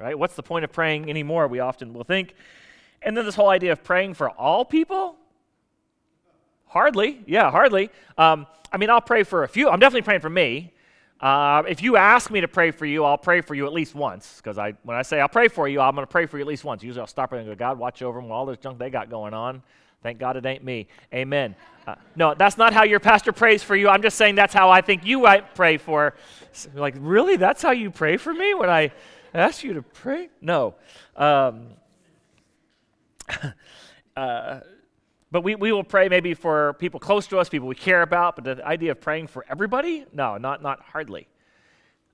Right? 0.00 0.18
What's 0.18 0.34
the 0.34 0.42
point 0.42 0.64
of 0.64 0.72
praying 0.72 1.08
anymore? 1.08 1.46
We 1.46 1.60
often 1.60 1.92
will 1.92 2.04
think. 2.04 2.34
And 3.02 3.16
then 3.16 3.24
this 3.24 3.36
whole 3.36 3.50
idea 3.50 3.72
of 3.72 3.84
praying 3.84 4.14
for 4.14 4.30
all 4.30 4.64
people? 4.64 5.16
Hardly. 6.66 7.22
Yeah, 7.26 7.50
hardly. 7.52 7.90
Um, 8.18 8.46
I 8.72 8.78
mean, 8.78 8.90
I'll 8.90 9.00
pray 9.00 9.22
for 9.22 9.44
a 9.44 9.48
few. 9.48 9.68
I'm 9.68 9.78
definitely 9.78 10.02
praying 10.02 10.22
for 10.22 10.30
me. 10.30 10.72
Uh, 11.22 11.62
if 11.68 11.80
you 11.80 11.96
ask 11.96 12.32
me 12.32 12.40
to 12.40 12.48
pray 12.48 12.72
for 12.72 12.84
you, 12.84 13.04
I'll 13.04 13.16
pray 13.16 13.42
for 13.42 13.54
you 13.54 13.66
at 13.66 13.72
least 13.72 13.94
once. 13.94 14.38
Because 14.38 14.58
I, 14.58 14.74
when 14.82 14.96
I 14.96 15.02
say 15.02 15.20
I'll 15.20 15.28
pray 15.28 15.46
for 15.46 15.68
you, 15.68 15.80
I'm 15.80 15.94
going 15.94 16.04
to 16.06 16.10
pray 16.10 16.26
for 16.26 16.36
you 16.36 16.42
at 16.42 16.48
least 16.48 16.64
once. 16.64 16.82
Usually 16.82 17.00
I'll 17.00 17.06
stop 17.06 17.32
and 17.32 17.46
go, 17.46 17.54
God, 17.54 17.78
watch 17.78 18.02
over 18.02 18.18
them 18.18 18.24
with 18.24 18.32
all 18.32 18.44
this 18.44 18.58
junk 18.58 18.78
they 18.78 18.90
got 18.90 19.08
going 19.08 19.32
on. 19.32 19.62
Thank 20.02 20.18
God 20.18 20.36
it 20.36 20.44
ain't 20.44 20.64
me. 20.64 20.88
Amen. 21.14 21.54
Uh, 21.86 21.94
no, 22.16 22.34
that's 22.34 22.58
not 22.58 22.72
how 22.72 22.82
your 22.82 22.98
pastor 22.98 23.30
prays 23.30 23.62
for 23.62 23.76
you. 23.76 23.88
I'm 23.88 24.02
just 24.02 24.16
saying 24.16 24.34
that's 24.34 24.52
how 24.52 24.68
I 24.68 24.80
think 24.80 25.06
you 25.06 25.20
might 25.20 25.54
pray 25.54 25.78
for. 25.78 26.14
Like, 26.74 26.94
really? 26.98 27.36
That's 27.36 27.62
how 27.62 27.70
you 27.70 27.92
pray 27.92 28.16
for 28.16 28.34
me 28.34 28.54
when 28.54 28.68
I 28.68 28.90
ask 29.32 29.62
you 29.62 29.74
to 29.74 29.82
pray? 29.82 30.28
No. 30.40 30.74
Um, 31.16 31.68
uh, 34.16 34.60
but 35.32 35.42
we, 35.42 35.54
we 35.54 35.72
will 35.72 35.82
pray 35.82 36.10
maybe 36.10 36.34
for 36.34 36.74
people 36.74 37.00
close 37.00 37.26
to 37.28 37.38
us, 37.38 37.48
people 37.48 37.66
we 37.66 37.74
care 37.74 38.02
about, 38.02 38.36
but 38.36 38.44
the 38.44 38.64
idea 38.66 38.92
of 38.92 39.00
praying 39.00 39.26
for 39.28 39.44
everybody? 39.48 40.04
No, 40.12 40.36
not, 40.36 40.62
not 40.62 40.80
hardly. 40.80 41.26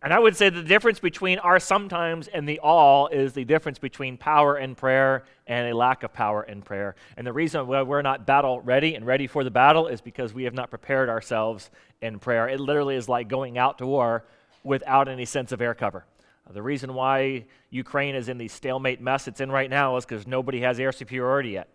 And 0.01 0.13
I 0.13 0.21
would 0.21 0.37
say 0.37 0.49
the 0.49 0.63
difference 0.63 1.01
between 1.01 1.41
our 1.41 1.59
sometimes 1.59 2.29
and 2.29 2.49
the 2.49 2.61
all 2.61 3.09
is 3.09 3.33
the 3.33 3.45
difference 3.45 3.81
between 3.81 4.17
power 4.17 4.55
and 4.55 4.77
prayer 4.77 5.25
and 5.49 5.69
a 5.69 5.77
lack 5.77 6.05
of 6.05 6.13
power 6.13 6.45
in 6.45 6.63
prayer. 6.63 6.95
And 7.17 7.27
the 7.27 7.33
reason 7.33 7.67
why 7.67 7.83
we're 7.83 8.03
not 8.03 8.25
battle 8.25 8.61
ready 8.61 8.95
and 8.95 9.05
ready 9.05 9.27
for 9.27 9.43
the 9.43 9.51
battle 9.51 9.89
is 9.89 10.01
because 10.01 10.33
we 10.33 10.45
have 10.45 10.55
not 10.55 10.71
prepared 10.71 11.09
ourselves 11.09 11.71
in 12.01 12.21
prayer. 12.21 12.49
It 12.49 12.61
literally 12.61 12.95
is 12.95 13.09
like 13.09 13.27
going 13.27 13.59
out 13.59 13.79
to 13.79 13.87
war 13.87 14.25
without 14.63 15.09
any 15.09 15.25
sense 15.25 15.51
of 15.51 15.61
air 15.61 15.75
cover. 15.75 16.05
Uh, 16.49 16.53
the 16.53 16.63
reason 16.63 16.95
why 16.95 17.47
Ukraine 17.71 18.15
is 18.15 18.29
in 18.29 18.39
the 18.39 18.47
stalemate 18.47 19.01
mess 19.01 19.27
it's 19.27 19.41
in 19.41 19.51
right 19.51 19.69
now 19.69 19.97
is 19.97 20.05
because 20.05 20.29
nobody 20.29 20.61
has 20.61 20.79
air 20.79 20.93
superiority 20.93 21.51
yet. 21.51 21.69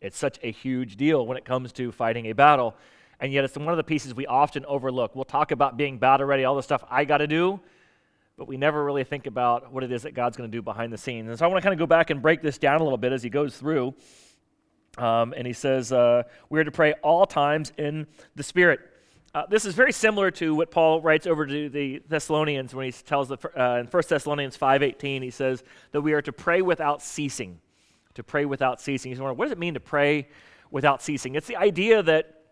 It's 0.00 0.16
such 0.16 0.38
a 0.42 0.50
huge 0.50 0.96
deal 0.96 1.26
when 1.26 1.36
it 1.36 1.44
comes 1.44 1.72
to 1.74 1.90
fighting 1.92 2.26
a 2.26 2.32
battle. 2.32 2.76
And 3.20 3.32
yet, 3.32 3.44
it's 3.44 3.56
one 3.56 3.68
of 3.68 3.76
the 3.76 3.84
pieces 3.84 4.14
we 4.14 4.26
often 4.26 4.64
overlook. 4.66 5.16
We'll 5.16 5.24
talk 5.24 5.50
about 5.50 5.76
being 5.76 5.98
battle 5.98 6.26
ready, 6.26 6.44
all 6.44 6.54
the 6.54 6.62
stuff 6.62 6.84
I 6.88 7.04
got 7.04 7.18
to 7.18 7.26
do, 7.26 7.58
but 8.36 8.46
we 8.46 8.56
never 8.56 8.84
really 8.84 9.02
think 9.02 9.26
about 9.26 9.72
what 9.72 9.82
it 9.82 9.90
is 9.90 10.02
that 10.02 10.14
God's 10.14 10.36
going 10.36 10.48
to 10.48 10.56
do 10.56 10.62
behind 10.62 10.92
the 10.92 10.98
scenes. 10.98 11.28
And 11.28 11.36
so 11.36 11.44
I 11.44 11.48
want 11.48 11.60
to 11.60 11.62
kind 11.62 11.72
of 11.72 11.80
go 11.80 11.86
back 11.86 12.10
and 12.10 12.22
break 12.22 12.42
this 12.42 12.58
down 12.58 12.80
a 12.80 12.84
little 12.84 12.98
bit 12.98 13.12
as 13.12 13.22
he 13.22 13.28
goes 13.28 13.56
through. 13.56 13.94
Um, 14.96 15.34
and 15.36 15.46
he 15.46 15.52
says, 15.52 15.92
uh, 15.92 16.22
We 16.48 16.60
are 16.60 16.64
to 16.64 16.70
pray 16.70 16.92
all 17.02 17.26
times 17.26 17.72
in 17.76 18.06
the 18.36 18.44
Spirit. 18.44 18.80
Uh, 19.34 19.44
this 19.46 19.64
is 19.64 19.74
very 19.74 19.92
similar 19.92 20.30
to 20.32 20.54
what 20.54 20.70
Paul 20.70 21.02
writes 21.02 21.26
over 21.26 21.44
to 21.44 21.68
the 21.68 22.02
Thessalonians 22.08 22.74
when 22.74 22.86
he 22.86 22.92
tells 22.92 23.28
the, 23.28 23.36
uh, 23.56 23.80
in 23.80 23.86
1 23.86 24.02
Thessalonians 24.08 24.56
5.18, 24.56 25.22
he 25.22 25.30
says 25.30 25.62
that 25.92 26.00
we 26.00 26.12
are 26.12 26.22
to 26.22 26.32
pray 26.32 26.62
without 26.62 27.02
ceasing. 27.02 27.60
To 28.18 28.24
pray 28.24 28.46
without 28.46 28.80
ceasing. 28.80 29.12
He's 29.12 29.20
wondering, 29.20 29.38
what 29.38 29.44
does 29.44 29.52
it 29.52 29.58
mean 29.58 29.74
to 29.74 29.80
pray 29.80 30.26
without 30.72 31.00
ceasing? 31.02 31.36
It's 31.36 31.46
the 31.46 31.54
idea 31.56 32.02
that 32.02 32.42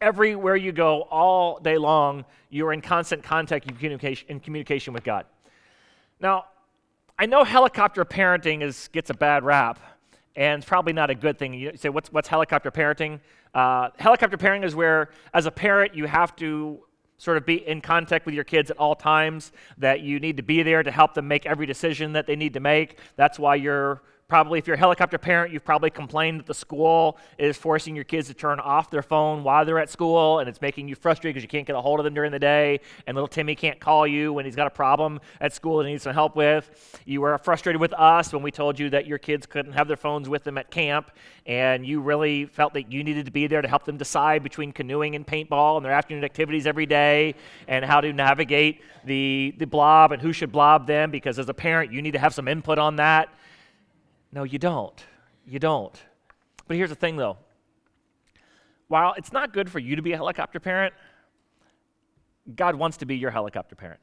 everywhere 0.00 0.56
you 0.56 0.72
go, 0.72 1.02
all 1.02 1.60
day 1.60 1.76
long, 1.76 2.24
you're 2.48 2.72
in 2.72 2.80
constant 2.80 3.22
contact 3.22 3.66
and 3.66 3.76
communication, 3.76 4.28
in 4.30 4.40
communication 4.40 4.94
with 4.94 5.04
God. 5.04 5.26
Now, 6.20 6.46
I 7.18 7.26
know 7.26 7.44
helicopter 7.44 8.06
parenting 8.06 8.62
is, 8.62 8.88
gets 8.94 9.10
a 9.10 9.14
bad 9.14 9.44
rap, 9.44 9.78
and 10.36 10.62
it's 10.62 10.68
probably 10.68 10.94
not 10.94 11.10
a 11.10 11.14
good 11.14 11.38
thing. 11.38 11.52
You 11.52 11.72
say, 11.76 11.90
what's, 11.90 12.10
what's 12.10 12.28
helicopter 12.28 12.70
parenting? 12.70 13.20
Uh, 13.52 13.90
helicopter 13.98 14.38
parenting 14.38 14.64
is 14.64 14.74
where, 14.74 15.10
as 15.34 15.44
a 15.44 15.50
parent, 15.50 15.94
you 15.94 16.06
have 16.06 16.34
to 16.36 16.80
sort 17.18 17.36
of 17.36 17.44
be 17.44 17.56
in 17.68 17.82
contact 17.82 18.24
with 18.24 18.34
your 18.34 18.44
kids 18.44 18.70
at 18.70 18.78
all 18.78 18.94
times, 18.94 19.52
that 19.76 20.00
you 20.00 20.18
need 20.18 20.38
to 20.38 20.42
be 20.42 20.62
there 20.62 20.82
to 20.82 20.90
help 20.90 21.12
them 21.12 21.28
make 21.28 21.44
every 21.44 21.66
decision 21.66 22.14
that 22.14 22.26
they 22.26 22.36
need 22.36 22.54
to 22.54 22.60
make. 22.60 22.98
That's 23.16 23.38
why 23.38 23.56
you're 23.56 24.00
Probably, 24.32 24.58
if 24.58 24.66
you're 24.66 24.76
a 24.76 24.78
helicopter 24.78 25.18
parent, 25.18 25.52
you've 25.52 25.62
probably 25.62 25.90
complained 25.90 26.40
that 26.40 26.46
the 26.46 26.54
school 26.54 27.18
is 27.36 27.58
forcing 27.58 27.94
your 27.94 28.06
kids 28.06 28.28
to 28.28 28.34
turn 28.34 28.60
off 28.60 28.88
their 28.88 29.02
phone 29.02 29.44
while 29.44 29.66
they're 29.66 29.78
at 29.78 29.90
school, 29.90 30.38
and 30.38 30.48
it's 30.48 30.62
making 30.62 30.88
you 30.88 30.94
frustrated 30.94 31.34
because 31.34 31.42
you 31.42 31.50
can't 31.50 31.66
get 31.66 31.76
a 31.76 31.80
hold 31.82 32.00
of 32.00 32.04
them 32.04 32.14
during 32.14 32.32
the 32.32 32.38
day, 32.38 32.80
and 33.06 33.14
little 33.14 33.28
Timmy 33.28 33.54
can't 33.54 33.78
call 33.78 34.06
you 34.06 34.32
when 34.32 34.46
he's 34.46 34.56
got 34.56 34.66
a 34.66 34.70
problem 34.70 35.20
at 35.42 35.52
school 35.52 35.82
he 35.82 35.90
needs 35.90 36.04
some 36.04 36.14
help 36.14 36.34
with. 36.34 36.98
You 37.04 37.20
were 37.20 37.36
frustrated 37.36 37.78
with 37.78 37.92
us 37.92 38.32
when 38.32 38.42
we 38.42 38.50
told 38.50 38.78
you 38.78 38.88
that 38.88 39.06
your 39.06 39.18
kids 39.18 39.44
couldn't 39.44 39.72
have 39.72 39.86
their 39.86 39.98
phones 39.98 40.30
with 40.30 40.44
them 40.44 40.56
at 40.56 40.70
camp, 40.70 41.10
and 41.44 41.86
you 41.86 42.00
really 42.00 42.46
felt 42.46 42.72
that 42.72 42.90
you 42.90 43.04
needed 43.04 43.26
to 43.26 43.32
be 43.32 43.46
there 43.46 43.60
to 43.60 43.68
help 43.68 43.84
them 43.84 43.98
decide 43.98 44.42
between 44.42 44.72
canoeing 44.72 45.14
and 45.14 45.26
paintball 45.26 45.76
and 45.76 45.84
their 45.84 45.92
afternoon 45.92 46.24
activities 46.24 46.66
every 46.66 46.86
day, 46.86 47.34
and 47.68 47.84
how 47.84 48.00
to 48.00 48.14
navigate 48.14 48.80
the, 49.04 49.54
the 49.58 49.66
blob 49.66 50.10
and 50.10 50.22
who 50.22 50.32
should 50.32 50.50
blob 50.50 50.86
them, 50.86 51.10
because 51.10 51.38
as 51.38 51.50
a 51.50 51.54
parent, 51.54 51.92
you 51.92 52.00
need 52.00 52.12
to 52.12 52.18
have 52.18 52.32
some 52.32 52.48
input 52.48 52.78
on 52.78 52.96
that. 52.96 53.28
No, 54.32 54.44
you 54.44 54.58
don't. 54.58 55.04
You 55.46 55.58
don't. 55.58 56.00
But 56.66 56.76
here's 56.76 56.90
the 56.90 56.96
thing 56.96 57.16
though 57.16 57.38
while 58.92 59.14
it's 59.16 59.32
not 59.32 59.54
good 59.54 59.70
for 59.70 59.78
you 59.78 59.96
to 59.96 60.02
be 60.02 60.12
a 60.12 60.16
helicopter 60.16 60.60
parent, 60.60 60.92
God 62.54 62.74
wants 62.74 62.98
to 62.98 63.06
be 63.06 63.16
your 63.16 63.30
helicopter 63.30 63.74
parent. 63.74 64.00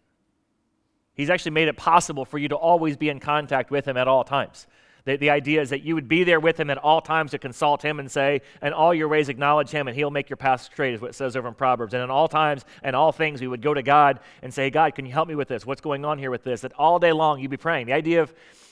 He's 1.13 1.29
actually 1.29 1.51
made 1.51 1.67
it 1.67 1.77
possible 1.77 2.25
for 2.25 2.39
you 2.39 2.48
to 2.48 2.55
always 2.55 2.98
be 2.98 3.09
in 3.09 3.19
contact 3.19 3.69
with 3.69 3.88
Him 3.88 3.98
at 3.98 4.07
all 4.07 4.24
times. 4.24 4.65
The, 5.05 5.15
the 5.17 5.29
idea 5.29 5.62
is 5.62 5.69
that 5.69 5.83
you 5.83 5.93
would 5.93 6.07
be 6.07 6.24
there 6.24 6.39
with 6.39 6.59
Him 6.59 6.71
at 6.71 6.79
all 6.79 7.01
times 7.01 7.31
to 7.31 7.38
consult 7.38 7.86
Him 7.86 8.00
and 8.00 8.09
say, 8.09 8.41
in 8.63 8.74
all 8.74 8.91
your 8.91 9.07
ways 9.09 9.29
acknowledge 9.29 9.69
Him, 9.69 9.88
and 9.88 9.95
He'll 9.95 10.09
make 10.09 10.27
your 10.27 10.38
path 10.38 10.62
straight, 10.62 10.95
is 10.95 11.01
what 11.01 11.12
it 11.12 11.15
says 11.15 11.36
over 11.36 11.48
in 11.48 11.53
Proverbs. 11.53 11.93
And 11.93 12.01
in 12.01 12.09
all 12.09 12.27
times 12.27 12.65
and 12.81 12.95
all 12.95 13.12
things, 13.12 13.41
we 13.41 13.48
would 13.48 13.62
go 13.62 13.75
to 13.75 13.83
God 13.83 14.19
and 14.41 14.51
say, 14.51 14.71
God, 14.71 14.95
can 14.95 15.05
you 15.05 15.12
help 15.12 15.27
me 15.27 15.36
with 15.36 15.50
this? 15.50 15.67
What's 15.67 15.81
going 15.81 16.03
on 16.03 16.17
here 16.17 16.31
with 16.31 16.43
this? 16.43 16.62
That 16.62 16.74
all 16.74 16.98
day 16.98 17.12
long 17.12 17.39
you'd 17.39 17.51
be 17.51 17.57
praying. 17.57 17.86
The 17.86 17.93
idea 17.93 18.24
of 18.24 18.31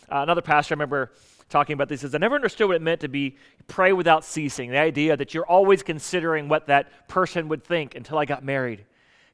uh, 0.10 0.22
another 0.22 0.42
pastor, 0.42 0.74
I 0.74 0.78
remember 0.78 1.12
talking 1.50 1.74
about 1.74 1.90
this 1.90 2.04
is 2.04 2.14
I 2.14 2.18
never 2.18 2.36
understood 2.36 2.68
what 2.68 2.76
it 2.76 2.82
meant 2.82 3.02
to 3.02 3.08
be 3.08 3.36
pray 3.68 3.94
without 3.94 4.26
ceasing. 4.26 4.72
The 4.72 4.78
idea 4.78 5.16
that 5.18 5.34
you're 5.34 5.46
always 5.46 5.84
considering 5.84 6.50
what 6.50 6.68
that 6.68 7.08
person 7.08 7.48
would 7.50 7.64
think 7.64 7.96
until 7.96 8.18
I 8.18 8.26
got 8.26 8.44
married. 8.44 8.86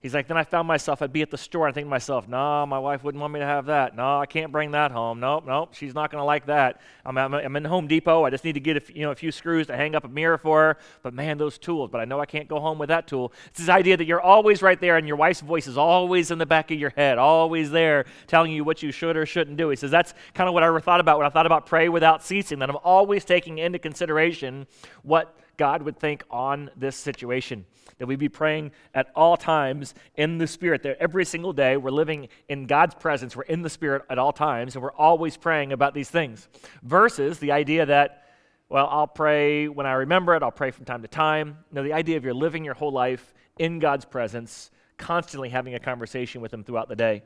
He's 0.04 0.14
like, 0.14 0.28
then 0.28 0.36
I 0.36 0.44
found 0.44 0.68
myself, 0.68 1.02
I'd 1.02 1.14
be 1.14 1.22
at 1.22 1.32
the 1.32 1.38
store 1.38 1.66
and 1.66 1.74
think 1.74 1.86
to 1.86 1.90
myself, 1.90 2.28
no, 2.28 2.66
my 2.66 2.78
wife 2.78 3.06
wouldn't 3.06 3.22
want 3.22 3.32
me 3.32 3.40
to 3.40 3.46
have 3.46 3.68
that. 3.68 3.96
No, 3.96 4.20
I 4.20 4.26
can't 4.26 4.52
bring 4.52 4.72
that 4.72 4.92
home. 4.92 5.22
Nope, 5.22 5.46
nope, 5.48 5.70
she's 5.74 5.96
not 5.96 6.12
going 6.12 6.20
to 6.20 6.26
like 6.26 6.48
that. 6.48 6.82
I'm, 7.06 7.18
I'm, 7.18 7.34
I'm, 7.34 7.56
in 7.56 7.64
Home 7.64 7.88
Depot. 7.88 8.26
I 8.26 8.30
just 8.30 8.44
need 8.44 8.52
to 8.52 8.60
get 8.60 8.76
a, 8.76 8.94
you 8.94 9.04
know, 9.04 9.12
a 9.12 9.16
few 9.16 9.32
screws 9.32 9.68
to 9.68 9.78
hang 9.78 9.96
up 9.96 10.04
a 10.04 10.10
mirror 10.10 10.38
for 10.38 10.60
her. 10.60 10.78
But 11.04 11.14
man, 11.14 11.38
those 11.38 11.58
tools, 11.58 11.90
but 11.90 12.02
I 12.02 12.06
know 12.06 12.20
I 12.20 12.26
can't 12.26 12.50
go 12.50 12.60
home 12.60 12.80
with 12.80 12.90
that 12.90 13.08
tool. 13.08 13.32
It's 13.48 13.60
this 13.60 13.70
idea 13.70 13.96
that 13.96 14.04
you're 14.04 14.20
always 14.20 14.62
right 14.62 14.80
there 14.80 14.98
and 14.98 15.08
your 15.08 15.16
wife's 15.16 15.40
voice 15.40 15.68
is 15.68 15.78
always 15.78 16.32
in 16.32 16.38
the 16.38 16.46
back 16.46 16.70
of 16.70 16.78
your 16.78 16.90
head, 16.90 17.18
always 17.18 17.72
there 17.72 18.04
telling 18.28 18.52
you 18.52 18.66
what 18.66 18.84
you 18.84 18.92
should 18.92 19.16
or 19.16 19.26
shouldn't 19.26 19.56
do. 19.56 19.70
He 19.70 19.78
says, 19.78 19.90
that's 19.90 20.14
kind 20.34 20.50
of 20.50 20.54
what 20.54 20.64
I 20.64 20.80
thought 20.80 21.00
about 21.00 21.18
when 21.18 21.28
I 21.28 21.30
thought 21.30 21.46
about 21.46 21.66
pray 21.66 21.88
without 21.88 22.22
ceasing, 22.22 22.60
that 22.60 22.70
I'm 22.70 22.78
always 22.84 23.24
taking 23.24 23.58
into 23.58 23.80
consideration 23.80 24.68
what 25.04 25.38
God 25.58 25.84
would 25.84 26.00
think 26.00 26.24
on 26.30 26.70
this 26.76 26.96
situation 26.96 27.66
that 27.98 28.08
we 28.08 28.16
be 28.16 28.30
praying 28.30 28.72
at 28.94 29.12
all 29.16 29.38
times 29.38 29.94
in 30.16 30.38
the 30.38 30.48
Spirit. 30.48 30.84
That 30.84 30.98
every 31.00 31.26
single 31.26 31.54
day 31.54 31.78
we're 31.78 31.92
living 31.92 32.30
in 32.50 32.66
God's 32.66 32.96
presence, 32.96 33.36
we're 33.36 33.44
in 33.44 33.62
the 33.62 33.70
Spirit 33.70 34.04
at 34.10 34.18
all 34.18 34.34
times, 34.34 34.76
and 34.76 34.84
we're 34.84 34.92
always 34.94 35.38
praying 35.38 35.72
about 35.72 35.94
these 35.94 36.10
things. 36.10 36.48
Versus 36.82 37.40
the 37.40 37.52
idea 37.52 37.86
that, 37.86 38.24
well, 38.70 38.88
I'll 38.90 39.08
pray 39.08 39.68
when 39.68 39.86
I 39.86 39.94
remember 39.94 40.36
it, 40.36 40.44
I'll 40.44 40.52
pray 40.52 40.72
from 40.72 40.86
time 40.86 41.02
to 41.02 41.08
time. 41.08 41.60
No, 41.72 41.84
the 41.84 41.94
idea 41.94 42.18
of 42.18 42.24
you're 42.24 42.34
living 42.34 42.66
your 42.66 42.74
whole 42.74 42.92
life 42.92 43.34
in 43.58 43.80
God's 43.80 44.06
presence, 44.06 44.72
constantly 44.98 45.50
having 45.50 45.76
a 45.76 45.80
conversation 45.80 46.42
with 46.42 46.54
Him 46.54 46.64
throughout 46.64 46.90
the 46.90 46.96
day. 46.96 47.24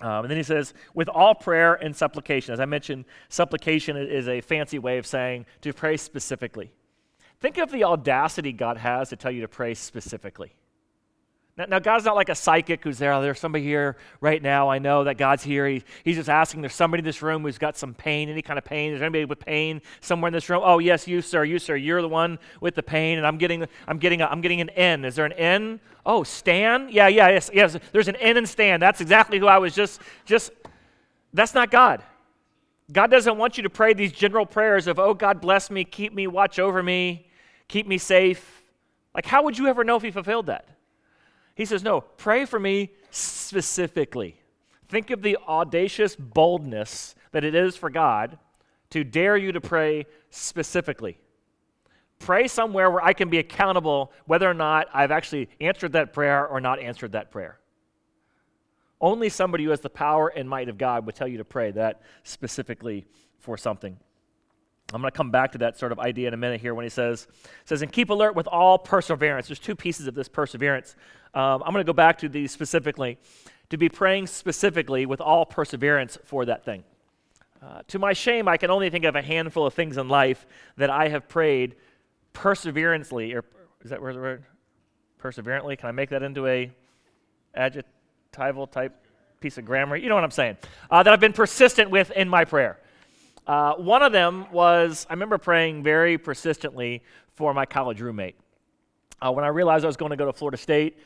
Um, 0.00 0.24
and 0.24 0.30
then 0.30 0.36
he 0.36 0.42
says, 0.42 0.74
with 0.92 1.08
all 1.08 1.36
prayer 1.36 1.74
and 1.74 1.94
supplication. 1.94 2.52
As 2.52 2.58
I 2.58 2.64
mentioned, 2.64 3.04
supplication 3.28 3.96
is 3.96 4.28
a 4.28 4.40
fancy 4.40 4.80
way 4.80 4.98
of 4.98 5.06
saying 5.06 5.46
to 5.60 5.72
pray 5.72 5.96
specifically. 5.96 6.72
Think 7.44 7.58
of 7.58 7.70
the 7.70 7.84
audacity 7.84 8.52
God 8.52 8.78
has 8.78 9.10
to 9.10 9.16
tell 9.16 9.30
you 9.30 9.42
to 9.42 9.48
pray 9.48 9.74
specifically. 9.74 10.54
Now, 11.58 11.66
now, 11.66 11.78
God's 11.78 12.06
not 12.06 12.16
like 12.16 12.30
a 12.30 12.34
psychic 12.34 12.82
who's 12.82 12.96
there. 12.96 13.12
Oh, 13.12 13.20
there's 13.20 13.38
somebody 13.38 13.62
here 13.62 13.98
right 14.22 14.42
now. 14.42 14.70
I 14.70 14.78
know 14.78 15.04
that 15.04 15.18
God's 15.18 15.42
here. 15.42 15.68
He, 15.68 15.84
he's 16.04 16.16
just 16.16 16.30
asking. 16.30 16.62
There's 16.62 16.74
somebody 16.74 17.02
in 17.02 17.04
this 17.04 17.20
room 17.20 17.42
who's 17.42 17.58
got 17.58 17.76
some 17.76 17.92
pain, 17.92 18.30
any 18.30 18.40
kind 18.40 18.56
of 18.56 18.64
pain. 18.64 18.94
Is 18.94 19.00
there 19.00 19.04
anybody 19.04 19.26
with 19.26 19.40
pain 19.40 19.82
somewhere 20.00 20.28
in 20.28 20.32
this 20.32 20.48
room? 20.48 20.62
Oh, 20.64 20.78
yes, 20.78 21.06
you, 21.06 21.20
sir. 21.20 21.44
You, 21.44 21.58
sir. 21.58 21.76
You're 21.76 22.00
the 22.00 22.08
one 22.08 22.38
with 22.62 22.76
the 22.76 22.82
pain, 22.82 23.18
and 23.18 23.26
I'm 23.26 23.36
getting, 23.36 23.66
I'm 23.86 23.98
getting, 23.98 24.22
a, 24.22 24.26
I'm 24.26 24.40
getting 24.40 24.62
an 24.62 24.70
N. 24.70 25.04
Is 25.04 25.14
there 25.14 25.26
an 25.26 25.34
N? 25.34 25.80
Oh, 26.06 26.22
Stan. 26.22 26.88
Yeah, 26.90 27.08
yeah, 27.08 27.28
yes, 27.28 27.50
yes. 27.52 27.76
There's 27.92 28.08
an 28.08 28.16
N 28.16 28.38
in 28.38 28.46
Stan. 28.46 28.80
That's 28.80 29.02
exactly 29.02 29.38
who 29.38 29.48
I 29.48 29.58
was 29.58 29.74
just, 29.74 30.00
just. 30.24 30.50
That's 31.34 31.52
not 31.52 31.70
God. 31.70 32.02
God 32.90 33.10
doesn't 33.10 33.36
want 33.36 33.58
you 33.58 33.64
to 33.64 33.70
pray 33.70 33.92
these 33.92 34.12
general 34.12 34.46
prayers 34.46 34.86
of, 34.86 34.98
oh, 34.98 35.12
God 35.12 35.42
bless 35.42 35.70
me, 35.70 35.84
keep 35.84 36.14
me, 36.14 36.26
watch 36.26 36.58
over 36.58 36.82
me, 36.82 37.26
keep 37.68 37.86
me 37.86 37.98
safe. 37.98 38.62
Like, 39.14 39.26
how 39.26 39.44
would 39.44 39.58
you 39.58 39.66
ever 39.66 39.84
know 39.84 39.96
if 39.96 40.02
He 40.02 40.10
fulfilled 40.10 40.46
that? 40.46 40.68
He 41.54 41.64
says, 41.64 41.82
no, 41.82 42.00
pray 42.00 42.44
for 42.44 42.58
me 42.58 42.90
specifically. 43.10 44.40
Think 44.88 45.10
of 45.10 45.22
the 45.22 45.38
audacious 45.48 46.16
boldness 46.16 47.14
that 47.32 47.44
it 47.44 47.54
is 47.54 47.76
for 47.76 47.90
God 47.90 48.38
to 48.90 49.04
dare 49.04 49.36
you 49.36 49.52
to 49.52 49.60
pray 49.60 50.06
specifically. 50.30 51.18
Pray 52.18 52.48
somewhere 52.48 52.90
where 52.90 53.04
I 53.04 53.12
can 53.12 53.28
be 53.28 53.38
accountable 53.38 54.12
whether 54.26 54.48
or 54.48 54.54
not 54.54 54.88
I've 54.92 55.10
actually 55.10 55.48
answered 55.60 55.92
that 55.92 56.12
prayer 56.12 56.46
or 56.46 56.60
not 56.60 56.78
answered 56.78 57.12
that 57.12 57.30
prayer. 57.30 57.58
Only 59.00 59.28
somebody 59.28 59.64
who 59.64 59.70
has 59.70 59.80
the 59.80 59.90
power 59.90 60.28
and 60.28 60.48
might 60.48 60.68
of 60.68 60.78
God 60.78 61.06
would 61.06 61.14
tell 61.14 61.28
you 61.28 61.38
to 61.38 61.44
pray 61.44 61.70
that 61.72 62.02
specifically 62.22 63.04
for 63.38 63.56
something. 63.56 63.98
I'm 64.94 65.00
going 65.00 65.10
to 65.10 65.16
come 65.16 65.30
back 65.30 65.52
to 65.52 65.58
that 65.58 65.78
sort 65.78 65.92
of 65.92 65.98
idea 65.98 66.28
in 66.28 66.34
a 66.34 66.36
minute 66.36 66.60
here 66.60 66.74
when 66.74 66.84
he 66.84 66.88
says, 66.88 67.26
says, 67.64 67.82
and 67.82 67.90
keep 67.90 68.10
alert 68.10 68.34
with 68.34 68.46
all 68.46 68.78
perseverance. 68.78 69.48
There's 69.48 69.58
two 69.58 69.74
pieces 69.74 70.06
of 70.06 70.14
this 70.14 70.28
perseverance. 70.28 70.94
Um, 71.34 71.62
I'm 71.64 71.72
going 71.72 71.84
to 71.84 71.84
go 71.84 71.92
back 71.92 72.18
to 72.18 72.28
these 72.28 72.52
specifically. 72.52 73.18
To 73.70 73.76
be 73.76 73.88
praying 73.88 74.26
specifically 74.28 75.06
with 75.06 75.20
all 75.20 75.46
perseverance 75.46 76.18
for 76.24 76.44
that 76.44 76.64
thing. 76.64 76.84
Uh, 77.62 77.80
to 77.88 77.98
my 77.98 78.12
shame, 78.12 78.46
I 78.46 78.56
can 78.56 78.70
only 78.70 78.90
think 78.90 79.04
of 79.04 79.16
a 79.16 79.22
handful 79.22 79.66
of 79.66 79.74
things 79.74 79.96
in 79.96 80.08
life 80.08 80.46
that 80.76 80.90
I 80.90 81.08
have 81.08 81.28
prayed 81.28 81.76
perseverantly, 82.34 83.34
or 83.34 83.44
is 83.82 83.90
that 83.90 84.02
where 84.02 84.12
the 84.12 84.20
word? 84.20 84.44
Perseverantly? 85.20 85.78
Can 85.78 85.88
I 85.88 85.92
make 85.92 86.10
that 86.10 86.22
into 86.22 86.46
a 86.46 86.70
adjectival 87.56 88.66
type 88.66 88.92
piece 89.44 89.58
of 89.58 89.64
grammar. 89.66 89.94
You 89.94 90.08
know 90.08 90.14
what 90.14 90.24
I'm 90.24 90.30
saying? 90.30 90.56
Uh, 90.90 91.02
that 91.02 91.12
I've 91.12 91.20
been 91.20 91.34
persistent 91.34 91.90
with 91.90 92.10
in 92.12 92.30
my 92.30 92.46
prayer. 92.46 92.78
Uh, 93.46 93.74
one 93.74 94.02
of 94.02 94.12
them 94.12 94.46
was 94.52 95.06
I 95.10 95.12
remember 95.12 95.38
praying 95.38 95.82
very 95.82 96.16
persistently 96.16 97.02
for 97.34 97.52
my 97.52 97.66
college 97.66 98.00
roommate. 98.00 98.36
Uh, 99.20 99.32
when 99.32 99.44
I 99.44 99.48
realized 99.48 99.84
I 99.84 99.88
was 99.88 99.96
going 99.96 100.10
to 100.10 100.16
go 100.16 100.26
to 100.26 100.32
Florida 100.32 100.56
State, 100.56 100.98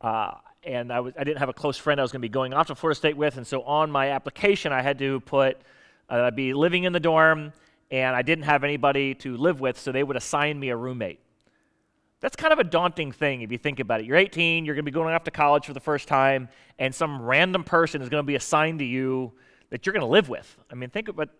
uh, 0.00 0.32
and 0.62 0.92
I, 0.92 1.00
was, 1.00 1.14
I 1.18 1.24
didn't 1.24 1.38
have 1.38 1.48
a 1.48 1.54
close 1.54 1.78
friend 1.78 2.00
I 2.00 2.02
was 2.02 2.12
going 2.12 2.20
to 2.20 2.28
be 2.28 2.32
going 2.32 2.52
off 2.52 2.66
to 2.66 2.74
Florida 2.74 2.96
State 2.96 3.16
with, 3.16 3.36
and 3.36 3.46
so 3.46 3.62
on 3.62 3.90
my 3.90 4.10
application 4.10 4.72
I 4.72 4.82
had 4.82 4.98
to 4.98 5.20
put 5.20 5.58
uh, 6.08 6.22
I'd 6.22 6.36
be 6.36 6.52
living 6.54 6.84
in 6.84 6.92
the 6.92 7.00
dorm, 7.00 7.52
and 7.90 8.14
I 8.14 8.22
didn't 8.22 8.44
have 8.44 8.62
anybody 8.62 9.14
to 9.16 9.36
live 9.36 9.60
with, 9.60 9.78
so 9.78 9.90
they 9.90 10.02
would 10.02 10.16
assign 10.16 10.58
me 10.58 10.68
a 10.68 10.76
roommate. 10.76 11.20
That's 12.20 12.36
kind 12.36 12.52
of 12.52 12.58
a 12.58 12.64
daunting 12.64 13.12
thing 13.12 13.42
if 13.42 13.52
you 13.52 13.58
think 13.58 13.80
about 13.80 14.00
it. 14.00 14.06
You're 14.06 14.16
18, 14.16 14.64
you're 14.64 14.74
going 14.74 14.84
to 14.84 14.90
be 14.90 14.94
going 14.94 15.14
off 15.14 15.24
to 15.24 15.30
college 15.30 15.66
for 15.66 15.72
the 15.72 15.80
first 15.80 16.08
time, 16.08 16.48
and 16.78 16.94
some 16.94 17.22
random 17.22 17.64
person 17.64 18.02
is 18.02 18.08
going 18.08 18.22
to 18.22 18.26
be 18.26 18.36
assigned 18.36 18.78
to 18.78 18.84
you 18.84 19.32
that 19.70 19.84
you're 19.84 19.92
going 19.92 20.02
to 20.02 20.06
live 20.06 20.28
with. 20.28 20.56
I 20.70 20.74
mean, 20.74 20.90
think 20.90 21.08
about 21.08 21.30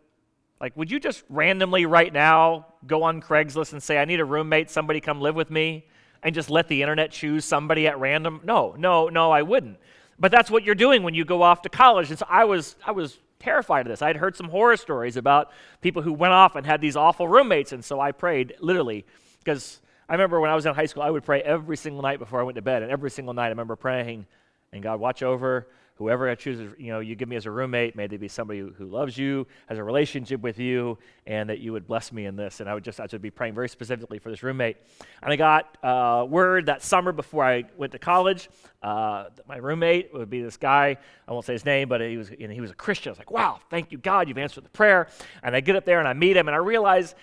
like, 0.61 0.77
would 0.77 0.91
you 0.91 0.99
just 0.99 1.23
randomly 1.29 1.87
right 1.87 2.13
now 2.13 2.67
go 2.87 3.03
on 3.03 3.21
Craigslist 3.21 3.73
and 3.73 3.83
say, 3.83 3.99
I 3.99 4.05
need 4.05 4.21
a 4.21 4.25
roommate, 4.25 4.71
somebody 4.71 5.01
come 5.01 5.21
live 5.21 5.35
with 5.35 5.51
me, 5.51 5.87
and 6.23 6.35
just 6.35 6.49
let 6.49 6.69
the 6.69 6.83
internet 6.83 7.11
choose 7.11 7.45
somebody 7.45 7.87
at 7.87 7.99
random? 7.99 8.41
No, 8.43 8.75
no, 8.79 9.09
no, 9.09 9.31
I 9.31 9.43
wouldn't. 9.43 9.79
But 10.19 10.31
that's 10.31 10.51
what 10.51 10.65
you're 10.65 10.75
doing 10.75 11.03
when 11.03 11.15
you 11.15 11.25
go 11.25 11.43
off 11.43 11.63
to 11.63 11.69
college. 11.69 12.09
And 12.09 12.19
so 12.19 12.27
I 12.29 12.45
was, 12.45 12.77
I 12.87 12.93
was 12.93 13.19
terrified 13.39 13.87
of 13.87 13.91
this. 13.91 14.01
I'd 14.01 14.17
heard 14.17 14.35
some 14.35 14.49
horror 14.49 14.79
stories 14.79 15.19
about 15.19 15.51
people 15.83 16.01
who 16.01 16.13
went 16.13 16.33
off 16.33 16.57
and 16.57 16.65
had 16.65 16.81
these 16.81 16.97
awful 16.97 17.29
roommates, 17.29 17.73
and 17.73 17.85
so 17.85 18.01
I 18.01 18.13
prayed 18.13 18.55
literally 18.61 19.05
because 19.41 19.81
I 20.09 20.15
remember 20.15 20.41
when 20.41 20.51
I 20.51 20.55
was 20.55 20.65
in 20.65 20.75
high 20.75 20.87
school, 20.87 21.03
I 21.03 21.11
would 21.11 21.25
pray 21.25 21.43
every 21.43 21.77
single 21.77 22.03
night 22.03 22.19
before 22.19 22.41
I 22.41 22.45
went 22.45 22.57
to 22.57 22.63
bed. 22.63 22.83
And 22.83 22.91
every 22.91 23.11
single 23.11 23.35
night 23.35 23.47
I 23.47 23.51
remember 23.51 23.77
praying, 23.77 24.27
and 24.73 24.83
God, 24.83 25.01
watch 25.01 25.23
over 25.23 25.67
whoever 25.97 26.29
I 26.29 26.35
choose, 26.35 26.75
you 26.79 26.93
know, 26.93 27.01
you 27.01 27.15
give 27.15 27.29
me 27.29 27.37
as 27.37 27.47
a 27.47 27.51
roommate. 27.51 27.97
May 27.97 28.07
they 28.07 28.19
be 28.19 28.29
somebody 28.29 28.61
who, 28.61 28.85
loves 28.85 29.17
you, 29.17 29.47
has 29.67 29.79
a 29.79 29.85
relationship 29.85 30.43
with 30.43 30.59
you, 30.59 30.99
and 31.27 31.49
that 31.49 31.59
you 31.59 31.73
would 31.73 31.87
bless 31.87 32.13
me 32.13 32.27
in 32.27 32.37
this. 32.37 32.61
And 32.61 32.69
I 32.69 32.75
would 32.75 32.85
just, 32.85 33.01
I 33.01 33.07
would 33.11 33.23
be 33.23 33.31
praying 33.31 33.55
very 33.55 33.69
specifically 33.69 34.19
for 34.19 34.31
this 34.31 34.43
roommate. 34.43 34.77
And 35.23 35.33
I 35.33 35.37
got 35.37 35.79
uh, 35.83 36.27
word 36.27 36.67
that 36.67 36.83
summer 36.83 37.13
before 37.13 37.45
I 37.45 37.65
went 37.77 37.93
to 37.93 37.99
college, 37.99 38.49
uh, 38.83 39.25
my 39.49 39.57
roommate 39.57 40.13
would 40.13 40.29
be 40.29 40.43
this 40.43 40.57
guy. 40.57 40.99
I 41.27 41.33
won't 41.33 41.47
say 41.47 41.55
his 41.55 41.65
name, 41.65 41.89
but 41.89 42.01
he 42.03 42.17
was, 42.19 42.31
you 42.31 42.47
know, 42.47 42.55
he 42.55 42.61
was 42.61 42.71
a 42.71 42.75
Christian. 42.75 43.11
I 43.11 43.13
was 43.13 43.19
like, 43.19 43.31
wow, 43.31 43.61
thank 43.71 43.91
you, 43.91 43.99
God, 43.99 44.29
you've 44.29 44.39
answered 44.39 44.65
the 44.65 44.71
prayer. 44.71 45.09
And 45.43 45.57
I 45.57 45.61
get 45.61 45.77
up 45.77 45.87
there 45.87 45.99
and 45.99 46.07
I 46.07 46.13
meet 46.13 46.37
him, 46.37 46.47
and 46.47 46.55
I 46.55 46.59
realize 46.59 47.15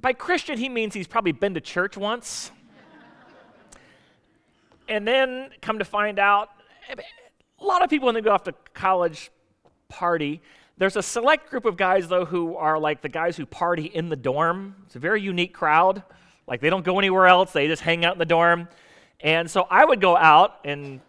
by 0.00 0.12
Christian, 0.12 0.58
he 0.58 0.68
means 0.68 0.92
he's 0.92 1.06
probably 1.06 1.32
been 1.32 1.54
to 1.54 1.60
church 1.60 1.96
once. 1.96 2.50
and 4.88 5.06
then 5.06 5.50
come 5.62 5.78
to 5.78 5.84
find 5.84 6.18
out, 6.18 6.50
a 7.60 7.64
lot 7.64 7.82
of 7.82 7.90
people 7.90 8.06
when 8.06 8.14
they 8.14 8.20
go 8.20 8.30
off 8.30 8.44
to 8.44 8.54
college 8.74 9.30
party, 9.88 10.40
there's 10.78 10.96
a 10.96 11.02
select 11.02 11.50
group 11.50 11.64
of 11.64 11.76
guys, 11.76 12.08
though, 12.08 12.24
who 12.24 12.56
are 12.56 12.78
like 12.78 13.00
the 13.00 13.08
guys 13.08 13.36
who 13.36 13.46
party 13.46 13.86
in 13.86 14.08
the 14.08 14.16
dorm. 14.16 14.76
It's 14.86 14.96
a 14.96 14.98
very 14.98 15.22
unique 15.22 15.54
crowd. 15.54 16.02
Like 16.46 16.60
they 16.60 16.70
don't 16.70 16.84
go 16.84 16.98
anywhere 16.98 17.26
else, 17.26 17.52
they 17.52 17.66
just 17.66 17.82
hang 17.82 18.04
out 18.04 18.14
in 18.14 18.18
the 18.18 18.26
dorm. 18.26 18.68
And 19.20 19.50
so 19.50 19.66
I 19.70 19.84
would 19.84 20.00
go 20.00 20.16
out 20.16 20.58
and 20.64 21.00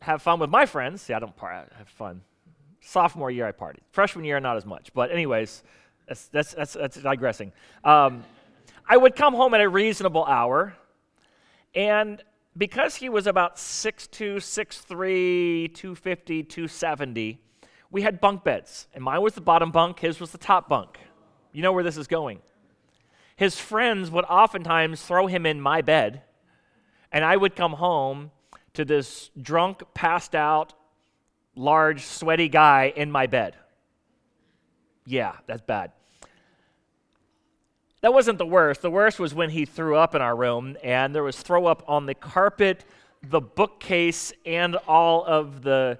have 0.00 0.22
fun 0.22 0.40
with 0.40 0.50
my 0.50 0.66
friends. 0.66 1.02
See, 1.02 1.12
I 1.12 1.18
don't 1.18 1.36
party, 1.36 1.70
I 1.74 1.78
have 1.78 1.88
fun. 1.88 2.22
Sophomore 2.80 3.30
year, 3.30 3.46
I 3.46 3.52
partied. 3.52 3.80
Freshman 3.92 4.24
year, 4.24 4.40
not 4.40 4.56
as 4.56 4.66
much. 4.66 4.92
But, 4.92 5.12
anyways, 5.12 5.62
that's, 6.08 6.26
that's, 6.28 6.54
that's, 6.54 6.72
that's 6.72 6.96
digressing. 6.96 7.52
Um, 7.84 8.24
I 8.88 8.96
would 8.96 9.14
come 9.14 9.34
home 9.34 9.54
at 9.54 9.60
a 9.60 9.68
reasonable 9.68 10.24
hour, 10.24 10.74
and 11.74 12.20
because 12.56 12.96
he 12.96 13.08
was 13.08 13.26
about 13.26 13.56
6'2, 13.56 14.36
6'3, 14.36 15.74
250, 15.74 16.42
270, 16.42 17.38
we 17.90 18.02
had 18.02 18.20
bunk 18.20 18.44
beds. 18.44 18.88
And 18.94 19.02
mine 19.02 19.22
was 19.22 19.34
the 19.34 19.40
bottom 19.40 19.70
bunk, 19.70 20.00
his 20.00 20.20
was 20.20 20.32
the 20.32 20.38
top 20.38 20.68
bunk. 20.68 20.98
You 21.52 21.62
know 21.62 21.72
where 21.72 21.84
this 21.84 21.96
is 21.96 22.06
going. 22.06 22.40
His 23.36 23.58
friends 23.58 24.10
would 24.10 24.24
oftentimes 24.24 25.02
throw 25.02 25.26
him 25.26 25.46
in 25.46 25.60
my 25.60 25.82
bed, 25.82 26.22
and 27.10 27.24
I 27.24 27.36
would 27.36 27.56
come 27.56 27.72
home 27.72 28.30
to 28.74 28.84
this 28.84 29.30
drunk, 29.40 29.82
passed 29.94 30.34
out, 30.34 30.74
large, 31.54 32.04
sweaty 32.04 32.48
guy 32.48 32.92
in 32.94 33.10
my 33.10 33.26
bed. 33.26 33.56
Yeah, 35.06 35.36
that's 35.46 35.62
bad. 35.62 35.92
That 38.02 38.12
wasn't 38.12 38.38
the 38.38 38.46
worst. 38.46 38.82
The 38.82 38.90
worst 38.90 39.20
was 39.20 39.32
when 39.32 39.50
he 39.50 39.64
threw 39.64 39.96
up 39.96 40.16
in 40.16 40.22
our 40.22 40.34
room, 40.34 40.76
and 40.82 41.14
there 41.14 41.22
was 41.22 41.40
throw 41.40 41.66
up 41.66 41.84
on 41.86 42.04
the 42.06 42.14
carpet, 42.14 42.84
the 43.22 43.40
bookcase, 43.40 44.32
and 44.44 44.74
all 44.88 45.24
of 45.24 45.62
the 45.62 45.98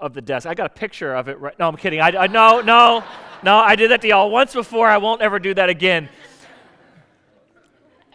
of 0.00 0.14
the 0.14 0.22
desk. 0.22 0.46
I 0.46 0.54
got 0.54 0.66
a 0.66 0.74
picture 0.74 1.14
of 1.14 1.28
it. 1.28 1.38
Right, 1.38 1.58
no, 1.58 1.68
I'm 1.68 1.76
kidding. 1.76 2.00
I, 2.00 2.08
I 2.08 2.26
no, 2.28 2.62
no, 2.62 3.04
no. 3.42 3.56
I 3.56 3.76
did 3.76 3.90
that 3.90 4.00
to 4.02 4.08
y'all 4.08 4.30
once 4.30 4.54
before. 4.54 4.88
I 4.88 4.96
won't 4.96 5.20
ever 5.20 5.38
do 5.38 5.52
that 5.52 5.68
again. 5.68 6.08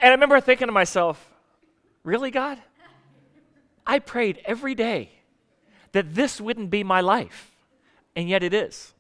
And 0.02 0.10
I 0.10 0.12
remember 0.14 0.42
thinking 0.42 0.68
to 0.68 0.74
myself, 0.74 1.30
"Really, 2.04 2.32
God? 2.32 2.58
I 3.86 4.00
prayed 4.00 4.42
every 4.44 4.74
day 4.74 5.12
that 5.92 6.16
this 6.16 6.42
wouldn't 6.42 6.72
be 6.72 6.84
my 6.84 7.02
life, 7.02 7.52
and 8.16 8.28
yet 8.28 8.42
it 8.42 8.56
is." 8.56 8.96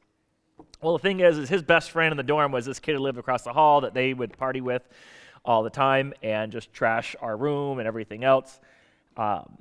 Well, 0.84 0.92
the 0.92 1.00
thing 1.00 1.22
is, 1.22 1.38
is 1.38 1.48
his 1.48 1.64
best 1.64 1.92
friend 1.92 2.12
in 2.12 2.18
the 2.18 2.24
dorm 2.24 2.52
was 2.52 2.66
this 2.66 2.78
kid 2.78 2.96
who 2.96 3.00
lived 3.00 3.18
across 3.18 3.44
the 3.44 3.54
hall 3.54 3.80
that 3.82 3.94
they 3.94 4.14
would 4.14 4.38
party 4.38 4.60
with 4.60 4.82
all 5.46 5.64
the 5.64 5.70
time 5.70 6.14
and 6.22 6.52
just 6.52 6.74
trash 6.74 7.16
our 7.22 7.38
room 7.38 7.80
and 7.80 7.88
everything 7.88 8.26
else. 8.26 8.60
Um, 9.16 9.60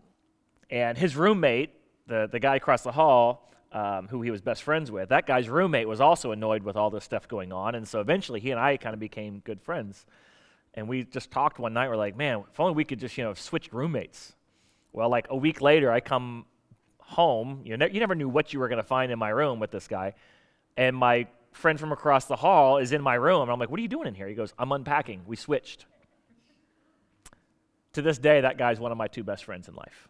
and 0.68 0.98
his 0.98 1.14
roommate, 1.14 1.70
the, 2.08 2.28
the 2.30 2.40
guy 2.40 2.56
across 2.56 2.82
the 2.82 2.90
hall, 2.90 3.52
um, 3.70 4.08
who 4.08 4.20
he 4.22 4.32
was 4.32 4.40
best 4.40 4.64
friends 4.64 4.90
with, 4.90 5.10
that 5.10 5.24
guy's 5.24 5.48
roommate 5.48 5.86
was 5.86 6.00
also 6.00 6.32
annoyed 6.32 6.64
with 6.64 6.74
all 6.74 6.90
this 6.90 7.04
stuff 7.04 7.28
going 7.28 7.52
on. 7.52 7.76
And 7.76 7.86
so 7.86 8.00
eventually 8.00 8.40
he 8.40 8.50
and 8.50 8.58
I 8.58 8.76
kind 8.76 8.92
of 8.92 8.98
became 8.98 9.38
good 9.44 9.62
friends. 9.62 10.04
And 10.74 10.88
we 10.88 11.04
just 11.04 11.30
talked 11.30 11.60
one 11.60 11.72
night. 11.72 11.88
We're 11.88 11.94
like, 11.94 12.16
man, 12.16 12.42
if 12.50 12.58
only 12.58 12.74
we 12.74 12.84
could 12.84 12.98
just, 12.98 13.16
you 13.16 13.22
know, 13.22 13.34
switch 13.34 13.72
roommates. 13.72 14.32
Well, 14.92 15.08
like 15.08 15.28
a 15.30 15.36
week 15.36 15.60
later, 15.60 15.92
I 15.92 16.00
come 16.00 16.46
home. 16.98 17.60
You, 17.64 17.76
ne- 17.76 17.92
you 17.92 18.00
never 18.00 18.16
knew 18.16 18.28
what 18.28 18.52
you 18.52 18.58
were 18.58 18.66
going 18.66 18.82
to 18.82 18.88
find 18.88 19.12
in 19.12 19.20
my 19.20 19.28
room 19.28 19.60
with 19.60 19.70
this 19.70 19.86
guy 19.86 20.14
and 20.76 20.96
my 20.96 21.26
friend 21.52 21.78
from 21.78 21.92
across 21.92 22.24
the 22.24 22.36
hall 22.36 22.78
is 22.78 22.92
in 22.92 23.02
my 23.02 23.14
room. 23.14 23.42
And 23.42 23.50
I'm 23.50 23.58
like, 23.58 23.70
What 23.70 23.78
are 23.78 23.82
you 23.82 23.88
doing 23.88 24.08
in 24.08 24.14
here? 24.14 24.26
He 24.26 24.34
goes, 24.34 24.52
I'm 24.58 24.72
unpacking. 24.72 25.22
We 25.26 25.36
switched. 25.36 25.86
To 27.94 28.02
this 28.02 28.18
day, 28.18 28.40
that 28.40 28.56
guy's 28.56 28.80
one 28.80 28.90
of 28.90 28.96
my 28.98 29.06
two 29.06 29.22
best 29.22 29.44
friends 29.44 29.68
in 29.68 29.74
life. 29.74 30.08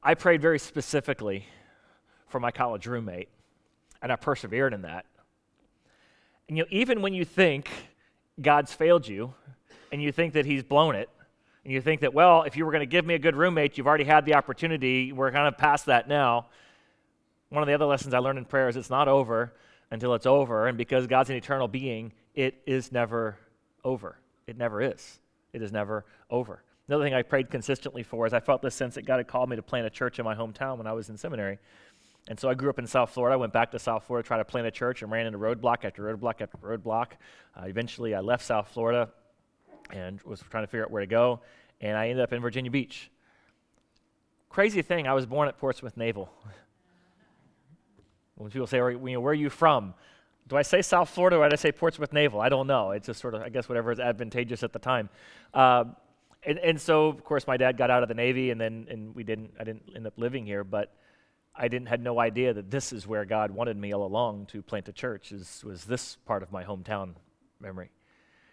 I 0.00 0.14
prayed 0.14 0.40
very 0.40 0.58
specifically 0.58 1.46
for 2.28 2.38
my 2.38 2.50
college 2.50 2.86
roommate, 2.86 3.28
and 4.00 4.12
I 4.12 4.16
persevered 4.16 4.72
in 4.72 4.82
that. 4.82 5.06
And 6.48 6.56
you 6.56 6.64
know, 6.64 6.68
even 6.70 7.02
when 7.02 7.14
you 7.14 7.24
think 7.24 7.68
God's 8.40 8.72
failed 8.72 9.08
you, 9.08 9.34
and 9.90 10.02
you 10.02 10.12
think 10.12 10.34
that 10.34 10.46
He's 10.46 10.62
blown 10.62 10.94
it, 10.94 11.08
and 11.64 11.72
you 11.72 11.80
think 11.80 12.02
that, 12.02 12.12
well, 12.12 12.42
if 12.42 12.56
you 12.56 12.66
were 12.66 12.70
going 12.70 12.80
to 12.80 12.86
give 12.86 13.06
me 13.06 13.14
a 13.14 13.18
good 13.18 13.34
roommate, 13.34 13.78
you've 13.78 13.86
already 13.86 14.04
had 14.04 14.26
the 14.26 14.34
opportunity, 14.34 15.12
we're 15.12 15.32
kind 15.32 15.48
of 15.48 15.56
past 15.56 15.86
that 15.86 16.06
now 16.06 16.46
one 17.54 17.62
of 17.62 17.66
the 17.66 17.74
other 17.74 17.86
lessons 17.86 18.14
I 18.14 18.18
learned 18.18 18.38
in 18.38 18.44
prayer 18.44 18.68
is 18.68 18.76
it's 18.76 18.90
not 18.90 19.08
over 19.08 19.54
until 19.90 20.14
it's 20.14 20.26
over. 20.26 20.66
And 20.66 20.76
because 20.76 21.06
God's 21.06 21.30
an 21.30 21.36
eternal 21.36 21.68
being, 21.68 22.12
it 22.34 22.60
is 22.66 22.90
never 22.90 23.38
over. 23.84 24.18
It 24.46 24.56
never 24.56 24.82
is. 24.82 25.20
It 25.52 25.62
is 25.62 25.72
never 25.72 26.04
over. 26.30 26.62
Another 26.88 27.04
thing 27.04 27.14
I 27.14 27.22
prayed 27.22 27.50
consistently 27.50 28.02
for 28.02 28.26
is 28.26 28.34
I 28.34 28.40
felt 28.40 28.60
this 28.60 28.74
sense 28.74 28.96
that 28.96 29.06
God 29.06 29.16
had 29.16 29.28
called 29.28 29.48
me 29.48 29.56
to 29.56 29.62
plant 29.62 29.86
a 29.86 29.90
church 29.90 30.18
in 30.18 30.24
my 30.24 30.34
hometown 30.34 30.76
when 30.76 30.86
I 30.86 30.92
was 30.92 31.08
in 31.08 31.16
seminary. 31.16 31.58
And 32.28 32.40
so 32.40 32.48
I 32.48 32.54
grew 32.54 32.70
up 32.70 32.78
in 32.78 32.86
South 32.86 33.10
Florida. 33.10 33.34
I 33.34 33.36
went 33.36 33.52
back 33.52 33.70
to 33.72 33.78
South 33.78 34.04
Florida 34.04 34.24
to 34.24 34.26
try 34.26 34.38
to 34.38 34.44
plant 34.44 34.66
a 34.66 34.70
church 34.70 35.02
and 35.02 35.10
ran 35.10 35.26
into 35.26 35.38
roadblock 35.38 35.84
after 35.84 36.02
roadblock 36.02 36.40
after 36.40 36.58
roadblock. 36.58 37.12
Uh, 37.56 37.64
eventually, 37.66 38.14
I 38.14 38.20
left 38.20 38.44
South 38.44 38.68
Florida 38.68 39.10
and 39.92 40.20
was 40.22 40.42
trying 40.50 40.64
to 40.64 40.66
figure 40.66 40.84
out 40.84 40.90
where 40.90 41.02
to 41.02 41.06
go. 41.06 41.40
And 41.80 41.96
I 41.96 42.08
ended 42.08 42.22
up 42.22 42.32
in 42.32 42.40
Virginia 42.40 42.70
Beach. 42.70 43.10
Crazy 44.48 44.82
thing, 44.82 45.06
I 45.06 45.14
was 45.14 45.26
born 45.26 45.48
at 45.48 45.58
Portsmouth 45.58 45.96
Naval. 45.96 46.30
When 48.36 48.50
people 48.50 48.66
say, 48.66 48.78
you 48.78 48.98
know, 48.98 49.20
where 49.20 49.32
are 49.32 49.34
you 49.34 49.50
from? 49.50 49.94
Do 50.46 50.56
I 50.56 50.62
say 50.62 50.82
South 50.82 51.08
Florida 51.08 51.38
or 51.38 51.48
do 51.48 51.54
I 51.54 51.56
say 51.56 51.72
Portsmouth 51.72 52.12
Naval? 52.12 52.40
I 52.40 52.48
don't 52.48 52.66
know. 52.66 52.90
It's 52.90 53.06
just 53.06 53.20
sort 53.20 53.34
of, 53.34 53.42
I 53.42 53.48
guess, 53.48 53.68
whatever 53.68 53.92
is 53.92 54.00
advantageous 54.00 54.62
at 54.62 54.72
the 54.72 54.78
time. 54.78 55.08
Uh, 55.54 55.84
and, 56.46 56.58
and 56.58 56.80
so, 56.80 57.06
of 57.06 57.24
course, 57.24 57.46
my 57.46 57.56
dad 57.56 57.76
got 57.76 57.90
out 57.90 58.02
of 58.02 58.08
the 58.08 58.14
Navy, 58.14 58.50
and 58.50 58.60
then 58.60 58.86
and 58.90 59.14
we 59.14 59.24
didn't. 59.24 59.52
I 59.58 59.64
didn't 59.64 59.90
end 59.96 60.06
up 60.06 60.12
living 60.16 60.44
here, 60.44 60.62
but 60.62 60.94
I 61.56 61.68
didn't 61.68 61.88
had 61.88 62.02
no 62.02 62.20
idea 62.20 62.52
that 62.52 62.70
this 62.70 62.92
is 62.92 63.06
where 63.06 63.24
God 63.24 63.50
wanted 63.50 63.76
me 63.78 63.94
all 63.94 64.04
along 64.04 64.46
to 64.46 64.60
plant 64.60 64.88
a 64.88 64.92
church. 64.92 65.32
Is 65.32 65.62
was 65.64 65.84
this 65.84 66.16
part 66.26 66.42
of 66.42 66.52
my 66.52 66.64
hometown 66.64 67.14
memory? 67.60 67.90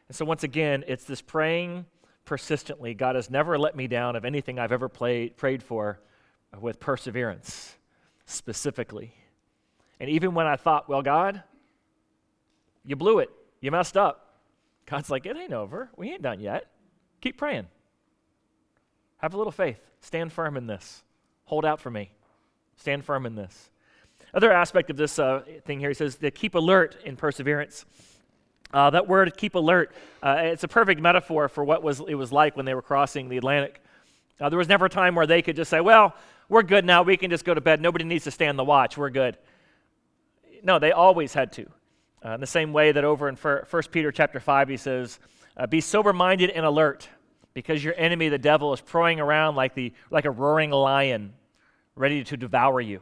And 0.07 0.15
so, 0.15 0.23
once 0.23 0.43
again, 0.43 0.85
it's 0.87 1.03
this 1.03 1.21
praying 1.21 1.85
persistently. 2.23 2.93
God 2.93 3.15
has 3.15 3.29
never 3.29 3.57
let 3.57 3.75
me 3.75 3.87
down 3.87 4.15
of 4.15 4.23
anything 4.23 4.57
I've 4.57 4.71
ever 4.71 4.87
played, 4.87 5.35
prayed 5.35 5.61
for, 5.61 5.99
with 6.59 6.79
perseverance, 6.79 7.75
specifically. 8.25 9.13
And 10.01 10.09
even 10.09 10.33
when 10.33 10.47
I 10.47 10.55
thought, 10.55 10.89
well, 10.89 11.03
God, 11.03 11.43
you 12.83 12.95
blew 12.95 13.19
it, 13.19 13.29
you 13.59 13.69
messed 13.69 13.95
up, 13.95 14.39
God's 14.87 15.11
like, 15.11 15.27
it 15.27 15.37
ain't 15.37 15.53
over. 15.53 15.91
We 15.95 16.11
ain't 16.11 16.23
done 16.23 16.39
yet. 16.39 16.65
Keep 17.21 17.37
praying. 17.37 17.67
Have 19.17 19.35
a 19.35 19.37
little 19.37 19.51
faith. 19.51 19.79
Stand 19.99 20.33
firm 20.33 20.57
in 20.57 20.65
this. 20.65 21.03
Hold 21.45 21.65
out 21.65 21.79
for 21.79 21.91
me. 21.91 22.09
Stand 22.77 23.05
firm 23.05 23.27
in 23.27 23.35
this. 23.35 23.69
Other 24.33 24.51
aspect 24.51 24.89
of 24.89 24.97
this 24.97 25.19
uh, 25.19 25.43
thing 25.65 25.79
here, 25.79 25.89
he 25.89 25.93
says 25.93 26.15
to 26.15 26.31
keep 26.31 26.55
alert 26.55 26.97
in 27.05 27.15
perseverance. 27.15 27.85
Uh, 28.73 28.89
that 28.89 29.07
word, 29.07 29.37
keep 29.37 29.53
alert, 29.53 29.93
uh, 30.23 30.37
it's 30.39 30.63
a 30.63 30.67
perfect 30.67 30.99
metaphor 30.99 31.47
for 31.47 31.63
what 31.63 31.83
was, 31.83 31.99
it 32.07 32.15
was 32.15 32.31
like 32.31 32.57
when 32.57 32.65
they 32.65 32.73
were 32.73 32.81
crossing 32.81 33.29
the 33.29 33.37
Atlantic. 33.37 33.83
Uh, 34.39 34.49
there 34.49 34.57
was 34.57 34.67
never 34.67 34.85
a 34.85 34.89
time 34.89 35.13
where 35.13 35.27
they 35.27 35.43
could 35.43 35.55
just 35.55 35.69
say, 35.69 35.79
well, 35.79 36.15
we're 36.49 36.63
good 36.63 36.85
now. 36.85 37.03
We 37.03 37.17
can 37.17 37.29
just 37.29 37.45
go 37.45 37.53
to 37.53 37.61
bed. 37.61 37.81
Nobody 37.81 38.03
needs 38.03 38.23
to 38.23 38.31
stand 38.31 38.57
the 38.57 38.63
watch. 38.63 38.97
We're 38.97 39.11
good. 39.11 39.37
No, 40.63 40.79
they 40.79 40.91
always 40.91 41.33
had 41.33 41.51
to. 41.53 41.65
Uh, 42.23 42.35
in 42.35 42.41
the 42.41 42.47
same 42.47 42.71
way 42.71 42.91
that 42.91 43.03
over 43.03 43.27
in 43.27 43.35
1 43.35 43.63
Peter 43.91 44.11
chapter 44.11 44.39
5, 44.39 44.69
he 44.69 44.77
says, 44.77 45.19
uh, 45.57 45.65
Be 45.65 45.81
sober 45.81 46.13
minded 46.13 46.51
and 46.51 46.65
alert, 46.65 47.09
because 47.53 47.83
your 47.83 47.95
enemy, 47.97 48.29
the 48.29 48.37
devil, 48.37 48.73
is 48.73 48.81
prowling 48.81 49.19
around 49.19 49.55
like, 49.55 49.73
the, 49.73 49.91
like 50.11 50.25
a 50.25 50.31
roaring 50.31 50.69
lion, 50.69 51.33
ready 51.95 52.23
to 52.23 52.37
devour 52.37 52.79
you. 52.79 53.01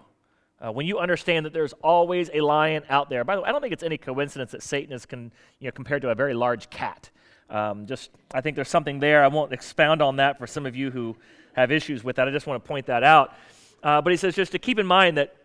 Uh, 0.62 0.72
when 0.72 0.86
you 0.86 1.00
understand 1.00 1.46
that 1.46 1.54
there's 1.54 1.74
always 1.84 2.30
a 2.34 2.42
lion 2.42 2.84
out 2.90 3.10
there, 3.10 3.24
by 3.24 3.36
the 3.36 3.42
way, 3.42 3.48
I 3.48 3.52
don't 3.52 3.62
think 3.62 3.74
it's 3.74 3.84
any 3.84 3.98
coincidence 3.98 4.52
that 4.52 4.64
Satan 4.64 4.94
is 4.94 5.06
con, 5.06 5.32
you 5.60 5.68
know, 5.68 5.72
compared 5.72 6.02
to 6.02 6.10
a 6.10 6.16
very 6.16 6.34
large 6.34 6.70
cat. 6.70 7.10
Um, 7.50 7.88
just, 7.88 8.12
I 8.34 8.42
think 8.42 8.56
there's 8.56 8.70
something 8.70 9.00
there. 9.00 9.24
I 9.24 9.28
won't 9.28 9.54
expound 9.54 10.02
on 10.02 10.18
that 10.18 10.38
for 10.38 10.48
some 10.48 10.66
of 10.66 10.76
you 10.76 10.92
who 10.92 11.16
have 11.54 11.72
issues 11.72 12.04
with 12.04 12.18
that. 12.18 12.28
I 12.28 12.32
just 12.32 12.46
want 12.46 12.64
to 12.64 12.68
point 12.68 12.88
that 12.88 13.04
out. 13.04 13.34
Uh, 13.82 14.02
but 14.02 14.12
he 14.12 14.18
says 14.18 14.36
just 14.36 14.52
to 14.52 14.60
keep 14.60 14.80
in 14.80 14.86
mind 14.86 15.18
that 15.18 15.36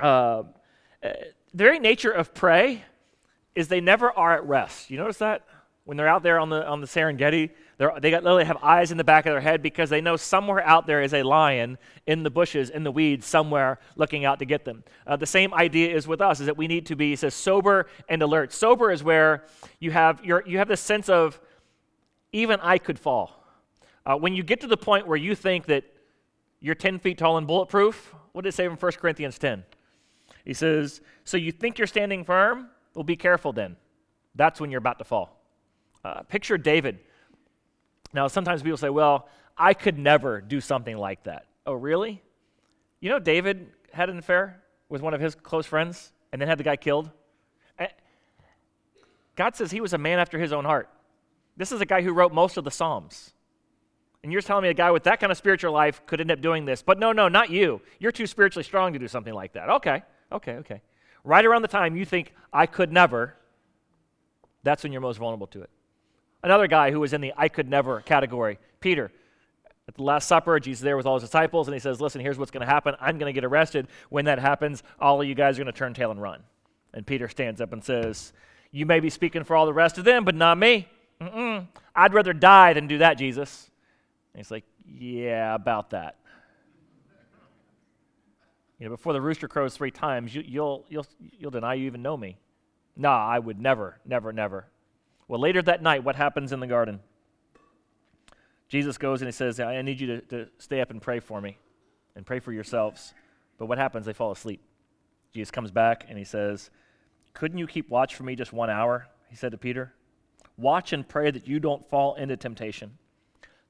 uh, 0.00 0.44
the 1.02 1.32
very 1.54 1.78
nature 1.78 2.10
of 2.10 2.34
prey 2.34 2.84
is 3.54 3.68
they 3.68 3.80
never 3.80 4.10
are 4.10 4.34
at 4.34 4.46
rest. 4.46 4.90
You 4.90 4.98
notice 4.98 5.18
that? 5.18 5.44
When 5.84 5.96
they're 5.96 6.08
out 6.08 6.22
there 6.22 6.38
on 6.38 6.50
the, 6.50 6.66
on 6.66 6.80
the 6.80 6.86
Serengeti, 6.86 7.50
they 7.78 8.10
got, 8.10 8.22
literally 8.22 8.44
have 8.44 8.58
eyes 8.62 8.90
in 8.90 8.98
the 8.98 9.04
back 9.04 9.24
of 9.24 9.32
their 9.32 9.40
head 9.40 9.62
because 9.62 9.88
they 9.88 10.00
know 10.00 10.16
somewhere 10.16 10.62
out 10.66 10.86
there 10.86 11.00
is 11.00 11.14
a 11.14 11.22
lion 11.22 11.78
in 12.06 12.24
the 12.24 12.30
bushes, 12.30 12.68
in 12.68 12.84
the 12.84 12.92
weeds, 12.92 13.24
somewhere 13.24 13.78
looking 13.96 14.24
out 14.24 14.38
to 14.40 14.44
get 14.44 14.64
them. 14.64 14.84
Uh, 15.06 15.16
the 15.16 15.26
same 15.26 15.54
idea 15.54 15.94
is 15.94 16.06
with 16.06 16.20
us, 16.20 16.40
is 16.40 16.46
that 16.46 16.56
we 16.56 16.66
need 16.66 16.84
to 16.86 16.96
be, 16.96 17.16
says, 17.16 17.34
sober 17.34 17.86
and 18.08 18.20
alert. 18.20 18.52
Sober 18.52 18.90
is 18.90 19.02
where 19.02 19.44
you 19.78 19.90
have, 19.90 20.22
your, 20.24 20.42
you 20.46 20.58
have 20.58 20.68
this 20.68 20.80
sense 20.80 21.08
of, 21.08 21.40
even 22.32 22.60
I 22.60 22.78
could 22.78 22.98
fall. 22.98 23.42
Uh, 24.04 24.16
when 24.16 24.34
you 24.34 24.42
get 24.42 24.60
to 24.60 24.66
the 24.66 24.76
point 24.76 25.06
where 25.06 25.16
you 25.16 25.34
think 25.34 25.66
that 25.66 25.84
you're 26.60 26.74
10 26.74 26.98
feet 26.98 27.16
tall 27.16 27.38
and 27.38 27.46
bulletproof, 27.46 28.14
what 28.32 28.42
did 28.42 28.50
it 28.50 28.54
say 28.54 28.66
in 28.66 28.72
1 28.72 28.92
Corinthians 28.92 29.38
10? 29.38 29.64
He 30.48 30.54
says, 30.54 31.02
So 31.24 31.36
you 31.36 31.52
think 31.52 31.76
you're 31.76 31.86
standing 31.86 32.24
firm? 32.24 32.70
Well, 32.94 33.04
be 33.04 33.16
careful 33.16 33.52
then. 33.52 33.76
That's 34.34 34.58
when 34.58 34.70
you're 34.70 34.78
about 34.78 34.98
to 34.98 35.04
fall. 35.04 35.38
Uh, 36.02 36.22
picture 36.22 36.56
David. 36.56 37.00
Now, 38.14 38.28
sometimes 38.28 38.62
people 38.62 38.78
say, 38.78 38.88
Well, 38.88 39.28
I 39.58 39.74
could 39.74 39.98
never 39.98 40.40
do 40.40 40.62
something 40.62 40.96
like 40.96 41.24
that. 41.24 41.44
Oh, 41.66 41.74
really? 41.74 42.22
You 43.00 43.10
know, 43.10 43.18
David 43.18 43.66
had 43.92 44.08
an 44.08 44.16
affair 44.16 44.62
with 44.88 45.02
one 45.02 45.12
of 45.12 45.20
his 45.20 45.34
close 45.34 45.66
friends 45.66 46.12
and 46.32 46.40
then 46.40 46.48
had 46.48 46.56
the 46.56 46.64
guy 46.64 46.76
killed. 46.76 47.10
Eh, 47.78 47.88
God 49.36 49.54
says 49.54 49.70
he 49.70 49.82
was 49.82 49.92
a 49.92 49.98
man 49.98 50.18
after 50.18 50.38
his 50.38 50.54
own 50.54 50.64
heart. 50.64 50.88
This 51.58 51.72
is 51.72 51.82
a 51.82 51.86
guy 51.86 52.00
who 52.00 52.14
wrote 52.14 52.32
most 52.32 52.56
of 52.56 52.64
the 52.64 52.70
Psalms. 52.70 53.34
And 54.22 54.32
you're 54.32 54.40
telling 54.40 54.62
me 54.62 54.70
a 54.70 54.74
guy 54.74 54.90
with 54.92 55.02
that 55.02 55.20
kind 55.20 55.30
of 55.30 55.36
spiritual 55.36 55.72
life 55.74 56.00
could 56.06 56.22
end 56.22 56.30
up 56.30 56.40
doing 56.40 56.64
this. 56.64 56.80
But 56.80 56.98
no, 56.98 57.12
no, 57.12 57.28
not 57.28 57.50
you. 57.50 57.82
You're 57.98 58.12
too 58.12 58.26
spiritually 58.26 58.64
strong 58.64 58.94
to 58.94 58.98
do 58.98 59.08
something 59.08 59.34
like 59.34 59.52
that. 59.52 59.68
Okay. 59.68 60.02
Okay, 60.32 60.52
okay. 60.54 60.82
Right 61.24 61.44
around 61.44 61.62
the 61.62 61.68
time 61.68 61.96
you 61.96 62.04
think, 62.04 62.34
I 62.52 62.66
could 62.66 62.92
never, 62.92 63.34
that's 64.62 64.82
when 64.82 64.92
you're 64.92 65.00
most 65.00 65.18
vulnerable 65.18 65.46
to 65.48 65.62
it. 65.62 65.70
Another 66.42 66.66
guy 66.66 66.90
who 66.90 67.00
was 67.00 67.12
in 67.12 67.20
the 67.20 67.32
I 67.36 67.48
could 67.48 67.68
never 67.68 68.00
category, 68.00 68.58
Peter. 68.80 69.10
At 69.88 69.94
the 69.94 70.02
Last 70.02 70.28
Supper, 70.28 70.60
Jesus 70.60 70.82
there 70.82 70.98
with 70.98 71.06
all 71.06 71.14
his 71.14 71.22
disciples, 71.22 71.66
and 71.66 71.74
he 71.74 71.80
says, 71.80 72.00
Listen, 72.00 72.20
here's 72.20 72.38
what's 72.38 72.50
going 72.50 72.64
to 72.64 72.70
happen. 72.70 72.94
I'm 73.00 73.18
going 73.18 73.30
to 73.30 73.32
get 73.32 73.44
arrested. 73.44 73.88
When 74.10 74.26
that 74.26 74.38
happens, 74.38 74.82
all 75.00 75.20
of 75.20 75.26
you 75.26 75.34
guys 75.34 75.58
are 75.58 75.62
going 75.64 75.72
to 75.72 75.78
turn 75.78 75.94
tail 75.94 76.10
and 76.10 76.20
run. 76.20 76.42
And 76.92 77.06
Peter 77.06 77.26
stands 77.26 77.60
up 77.60 77.72
and 77.72 77.82
says, 77.82 78.34
You 78.70 78.84
may 78.84 79.00
be 79.00 79.08
speaking 79.08 79.44
for 79.44 79.56
all 79.56 79.64
the 79.64 79.72
rest 79.72 79.96
of 79.96 80.04
them, 80.04 80.24
but 80.24 80.34
not 80.34 80.58
me. 80.58 80.88
Mm-mm. 81.20 81.66
I'd 81.96 82.12
rather 82.12 82.34
die 82.34 82.74
than 82.74 82.86
do 82.86 82.98
that, 82.98 83.14
Jesus. 83.14 83.70
And 84.34 84.40
he's 84.40 84.50
like, 84.50 84.64
Yeah, 84.86 85.54
about 85.54 85.90
that. 85.90 86.16
You 88.78 88.86
know, 88.86 88.90
before 88.90 89.12
the 89.12 89.20
rooster 89.20 89.48
crows 89.48 89.76
three 89.76 89.90
times, 89.90 90.34
you, 90.34 90.42
you'll, 90.46 90.84
you'll, 90.88 91.06
you'll 91.38 91.50
deny 91.50 91.74
you 91.74 91.86
even 91.86 92.02
know 92.02 92.16
me. 92.16 92.38
Nah, 92.96 93.26
I 93.26 93.38
would 93.38 93.60
never, 93.60 93.98
never, 94.04 94.32
never. 94.32 94.66
Well, 95.26 95.40
later 95.40 95.62
that 95.62 95.82
night, 95.82 96.04
what 96.04 96.16
happens 96.16 96.52
in 96.52 96.60
the 96.60 96.66
garden? 96.66 97.00
Jesus 98.68 98.98
goes 98.98 99.20
and 99.20 99.28
he 99.28 99.32
says, 99.32 99.58
I 99.60 99.80
need 99.82 100.00
you 100.00 100.06
to, 100.06 100.20
to 100.22 100.48
stay 100.58 100.80
up 100.80 100.90
and 100.90 101.00
pray 101.00 101.20
for 101.20 101.40
me 101.40 101.58
and 102.14 102.24
pray 102.24 102.38
for 102.38 102.52
yourselves. 102.52 103.14
But 103.56 103.66
what 103.66 103.78
happens? 103.78 104.06
They 104.06 104.12
fall 104.12 104.30
asleep. 104.30 104.62
Jesus 105.32 105.50
comes 105.50 105.70
back 105.70 106.06
and 106.08 106.18
he 106.18 106.24
says, 106.24 106.70
Couldn't 107.34 107.58
you 107.58 107.66
keep 107.66 107.88
watch 107.90 108.14
for 108.14 108.22
me 108.22 108.36
just 108.36 108.52
one 108.52 108.70
hour? 108.70 109.08
He 109.28 109.36
said 109.36 109.52
to 109.52 109.58
Peter. 109.58 109.92
Watch 110.56 110.92
and 110.92 111.06
pray 111.06 111.30
that 111.30 111.46
you 111.46 111.60
don't 111.60 111.88
fall 111.88 112.14
into 112.14 112.36
temptation. 112.36 112.98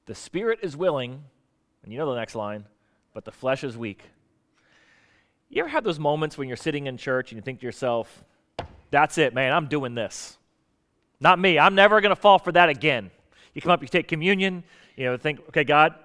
The 0.05 0.15
spirit 0.15 0.59
is 0.63 0.75
willing, 0.75 1.23
and 1.83 1.93
you 1.93 1.99
know 1.99 2.11
the 2.11 2.19
next 2.19 2.33
line, 2.33 2.65
but 3.13 3.25
the 3.25 3.31
flesh 3.31 3.63
is 3.63 3.77
weak. 3.77 4.03
You 5.49 5.61
ever 5.61 5.69
have 5.69 5.83
those 5.83 5.97
moments 5.97 6.37
when 6.37 6.47
you're 6.47 6.57
sitting 6.57 6.85
in 6.85 6.97
church 6.97 7.31
and 7.31 7.37
you 7.37 7.41
think 7.41 7.59
to 7.61 7.65
yourself, 7.65 8.23
that's 8.91 9.17
it, 9.17 9.33
man, 9.33 9.51
I'm 9.51 9.67
doing 9.67 9.95
this. 9.95 10.37
Not 11.19 11.39
me. 11.39 11.57
I'm 11.57 11.75
never 11.75 12.01
going 12.01 12.15
to 12.15 12.21
fall 12.21 12.39
for 12.39 12.51
that 12.51 12.69
again. 12.69 13.09
You 13.53 13.61
come 13.61 13.71
up, 13.71 13.81
you 13.81 13.87
take 13.87 14.07
communion, 14.07 14.63
you 14.95 15.05
know, 15.05 15.17
think, 15.17 15.39
okay, 15.49 15.63
God, 15.63 15.95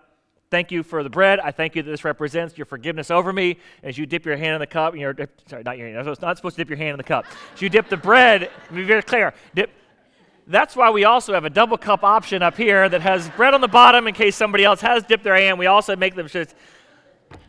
thank 0.50 0.72
you 0.72 0.82
for 0.82 1.02
the 1.02 1.10
bread. 1.10 1.40
I 1.40 1.50
thank 1.50 1.76
you 1.76 1.82
that 1.82 1.90
this 1.90 2.04
represents 2.04 2.56
your 2.56 2.64
forgiveness 2.64 3.10
over 3.10 3.32
me. 3.32 3.58
As 3.82 3.98
you 3.98 4.06
dip 4.06 4.24
your 4.24 4.36
hand 4.36 4.54
in 4.54 4.60
the 4.60 4.66
cup, 4.66 4.96
you're, 4.96 5.14
sorry, 5.46 5.62
not 5.62 5.76
your 5.76 5.88
hand, 5.88 6.08
It's 6.08 6.22
not 6.22 6.36
supposed 6.36 6.56
to 6.56 6.62
dip 6.62 6.70
your 6.70 6.78
hand 6.78 6.92
in 6.92 6.96
the 6.96 7.04
cup. 7.04 7.26
As 7.54 7.60
you 7.60 7.68
dip 7.68 7.88
the 7.88 7.98
bread, 7.98 8.50
be 8.72 8.82
very 8.82 9.02
clear, 9.02 9.34
dip, 9.54 9.70
that's 10.46 10.74
why 10.74 10.90
we 10.90 11.04
also 11.04 11.34
have 11.34 11.44
a 11.44 11.50
double 11.50 11.76
cup 11.76 12.02
option 12.02 12.42
up 12.42 12.56
here 12.56 12.88
that 12.88 13.02
has 13.02 13.28
bread 13.30 13.54
on 13.54 13.60
the 13.60 13.68
bottom 13.68 14.06
in 14.06 14.14
case 14.14 14.36
somebody 14.36 14.64
else 14.64 14.80
has 14.80 15.02
dipped 15.04 15.24
their 15.24 15.36
hand. 15.36 15.58
We 15.58 15.66
also 15.66 15.96
make 15.96 16.14
them 16.14 16.28
just 16.28 16.54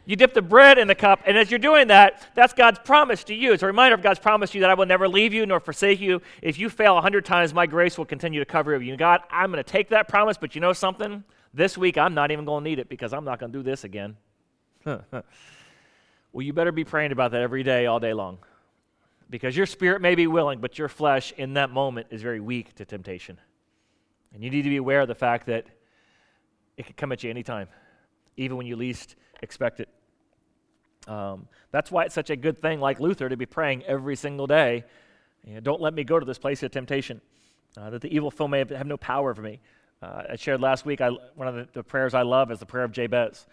you 0.06 0.16
dip 0.16 0.34
the 0.34 0.42
bread 0.42 0.78
in 0.78 0.88
the 0.88 0.96
cup, 0.96 1.22
and 1.26 1.38
as 1.38 1.50
you're 1.50 1.60
doing 1.60 1.88
that, 1.88 2.28
that's 2.36 2.54
God's 2.54 2.80
promise 2.80 3.24
to 3.26 3.34
you. 3.34 3.54
It's 3.54 3.64
a 3.64 3.68
reminder 3.68 3.96
of 3.96 4.02
God's 4.02 4.20
promise 4.20 4.52
to 4.52 4.58
you 4.58 4.62
that 4.62 4.70
I 4.70 4.74
will 4.74 4.86
never 4.86 5.08
leave 5.08 5.34
you 5.34 5.46
nor 5.46 5.60
forsake 5.60 6.00
you. 6.00 6.22
If 6.42 6.60
you 6.60 6.70
fail 6.70 6.98
a 6.98 7.02
hundred 7.02 7.26
times, 7.26 7.54
my 7.54 7.66
grace 7.66 7.98
will 7.98 8.06
continue 8.06 8.40
to 8.40 8.46
cover 8.46 8.76
you. 8.78 8.96
God, 8.98 9.22
I'm 9.32 9.52
going 9.52 9.64
to 9.64 9.70
take 9.70 9.90
that 9.90 10.08
promise, 10.08 10.38
but 10.38 10.56
you 10.56 10.62
know 10.62 10.74
something? 10.74 11.24
This 11.54 11.78
week, 11.78 11.98
I'm 11.98 12.14
not 12.14 12.32
even 12.32 12.46
going 12.46 12.64
to 12.64 12.70
need 12.70 12.80
it 12.80 12.90
because 12.90 13.14
I'm 13.14 13.24
not 13.24 13.40
going 13.40 13.52
to 13.52 13.58
do 13.58 13.64
this 13.64 13.84
again. 13.84 14.18
well, 14.86 15.24
you 16.34 16.54
better 16.54 16.72
be 16.72 16.84
praying 16.84 17.12
about 17.12 17.32
that 17.32 17.42
every 17.42 17.64
day, 17.64 17.86
all 17.86 18.00
day 18.00 18.14
long. 18.14 18.40
Because 19.30 19.56
your 19.58 19.66
spirit 19.66 20.02
may 20.02 20.16
be 20.16 20.28
willing, 20.28 20.60
but 20.60 20.78
your 20.78 20.88
flesh 20.88 21.34
in 21.38 21.54
that 21.54 21.72
moment 21.72 22.08
is 22.12 22.22
very 22.22 22.40
weak 22.40 22.76
to 22.76 22.86
temptation. 22.86 23.40
And 24.34 24.44
you 24.44 24.50
need 24.50 24.64
to 24.64 24.70
be 24.70 24.78
aware 24.78 25.02
of 25.02 25.08
the 25.08 25.16
fact 25.16 25.48
that 25.48 25.66
it 26.78 26.86
could 26.86 26.98
come 26.98 27.12
at 27.12 27.24
you 27.24 27.30
anytime, 27.30 27.70
even 28.38 28.58
when 28.58 28.68
you 28.68 28.76
least 28.76 29.16
expect 29.42 29.80
it. 29.80 29.90
Um, 31.08 31.48
that's 31.72 31.92
why 31.92 32.06
it's 32.06 32.16
such 32.16 32.30
a 32.30 32.36
good 32.36 32.62
thing, 32.62 32.80
like 32.80 33.00
Luther, 33.00 33.30
to 33.30 33.38
be 33.38 33.46
praying 33.46 33.84
every 33.84 34.16
single 34.16 34.48
day. 34.48 34.84
You 35.46 35.56
know, 35.56 35.60
don't 35.60 35.82
let 35.82 35.94
me 35.94 36.04
go 36.04 36.20
to 36.20 36.26
this 36.26 36.40
place 36.40 36.64
of 36.64 36.72
temptation, 36.72 37.22
uh, 37.78 37.92
that 37.92 38.02
the 38.02 38.14
evil 38.14 38.32
foe 38.32 38.48
may 38.48 38.60
have, 38.60 38.70
have 38.72 38.88
no 38.88 38.98
power 38.98 39.30
over 39.30 39.42
me. 39.42 39.60
Uh, 40.02 40.24
I 40.32 40.36
shared 40.36 40.62
last 40.62 40.86
week, 40.86 41.02
I, 41.02 41.10
one 41.36 41.48
of 41.48 41.56
the, 41.56 41.68
the, 41.74 41.84
prayers 41.84 42.14
I 42.14 42.24
love 42.24 42.52
is 42.52 42.60
the 42.60 42.66
prayer 42.66 42.84
of 42.84 42.92
Jabez, 42.92 43.46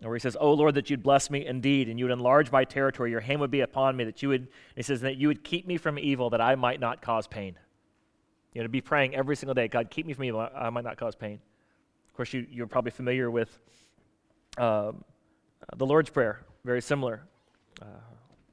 where 0.00 0.14
he 0.14 0.20
says, 0.20 0.36
Oh 0.38 0.52
Lord, 0.52 0.74
that 0.74 0.88
you'd 0.88 1.02
bless 1.02 1.30
me 1.30 1.44
indeed, 1.46 1.88
and 1.88 1.98
you 1.98 2.04
would 2.04 2.12
enlarge 2.12 2.52
my 2.52 2.64
territory. 2.64 3.10
Your 3.10 3.20
hand 3.20 3.40
would 3.40 3.50
be 3.50 3.60
upon 3.60 3.96
me, 3.96 4.04
that 4.04 4.22
you 4.22 4.28
would, 4.28 4.48
he 4.76 4.82
says, 4.82 5.00
that 5.00 5.16
you 5.16 5.28
would 5.28 5.42
keep 5.42 5.66
me 5.66 5.76
from 5.76 5.98
evil, 5.98 6.30
that 6.30 6.40
I 6.40 6.54
might 6.54 6.80
not 6.80 7.02
cause 7.02 7.26
pain. 7.26 7.56
You 8.52 8.60
know, 8.60 8.64
to 8.64 8.68
be 8.68 8.80
praying 8.80 9.14
every 9.14 9.36
single 9.36 9.54
day, 9.54 9.68
God, 9.68 9.90
keep 9.90 10.06
me 10.06 10.12
from 10.12 10.24
evil, 10.24 10.48
I 10.54 10.70
might 10.70 10.84
not 10.84 10.96
cause 10.96 11.14
pain. 11.14 11.40
Of 12.08 12.14
course, 12.14 12.32
you, 12.32 12.46
you're 12.50 12.66
probably 12.66 12.90
familiar 12.90 13.30
with 13.30 13.58
um, 14.58 15.04
the 15.76 15.86
Lord's 15.86 16.10
Prayer, 16.10 16.40
very 16.64 16.82
similar. 16.82 17.22
Uh, 17.80 17.86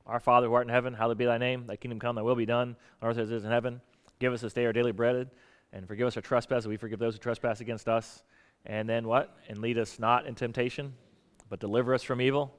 our 0.05 0.19
Father 0.19 0.47
who 0.47 0.53
art 0.53 0.65
in 0.65 0.73
heaven, 0.73 0.93
hallowed 0.93 1.17
be 1.17 1.25
thy 1.25 1.37
name. 1.37 1.65
Thy 1.67 1.75
kingdom 1.75 1.99
come, 1.99 2.15
thy 2.15 2.21
will 2.21 2.35
be 2.35 2.45
done 2.45 2.75
on 3.01 3.09
earth 3.09 3.17
as 3.17 3.31
it 3.31 3.35
is 3.35 3.43
in 3.43 3.51
heaven. 3.51 3.81
Give 4.19 4.33
us 4.33 4.41
this 4.41 4.53
day 4.53 4.65
our 4.65 4.73
daily 4.73 4.91
bread, 4.91 5.29
and 5.73 5.87
forgive 5.87 6.07
us 6.07 6.15
our 6.15 6.21
trespasses. 6.21 6.67
We 6.67 6.77
forgive 6.77 6.99
those 6.99 7.13
who 7.13 7.19
trespass 7.19 7.61
against 7.61 7.87
us. 7.87 8.23
And 8.65 8.89
then 8.89 9.07
what? 9.07 9.35
And 9.47 9.59
lead 9.59 9.77
us 9.77 9.99
not 9.99 10.25
in 10.25 10.35
temptation, 10.35 10.93
but 11.49 11.59
deliver 11.59 11.93
us 11.93 12.03
from 12.03 12.21
evil. 12.21 12.55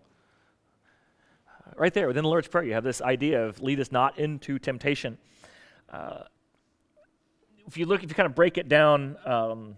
Uh, 1.49 1.73
right 1.77 1.93
there 1.93 2.07
within 2.07 2.23
the 2.23 2.31
Lord's 2.31 2.49
Prayer, 2.49 2.65
you 2.65 2.75
have 2.75 2.85
this 2.85 3.03
idea 3.03 3.45
of 3.47 3.61
lead 3.63 3.81
us 3.81 3.93
not 3.93 4.19
into 4.19 4.59
temptation. 4.59 5.19
Uh, 5.91 6.25
if 7.67 7.77
you 7.77 7.87
look, 7.87 8.03
if 8.03 8.11
you 8.11 8.15
kind 8.15 8.27
of 8.27 8.35
break 8.35 8.57
it 8.57 8.69
down, 8.69 9.17
um, 9.27 9.77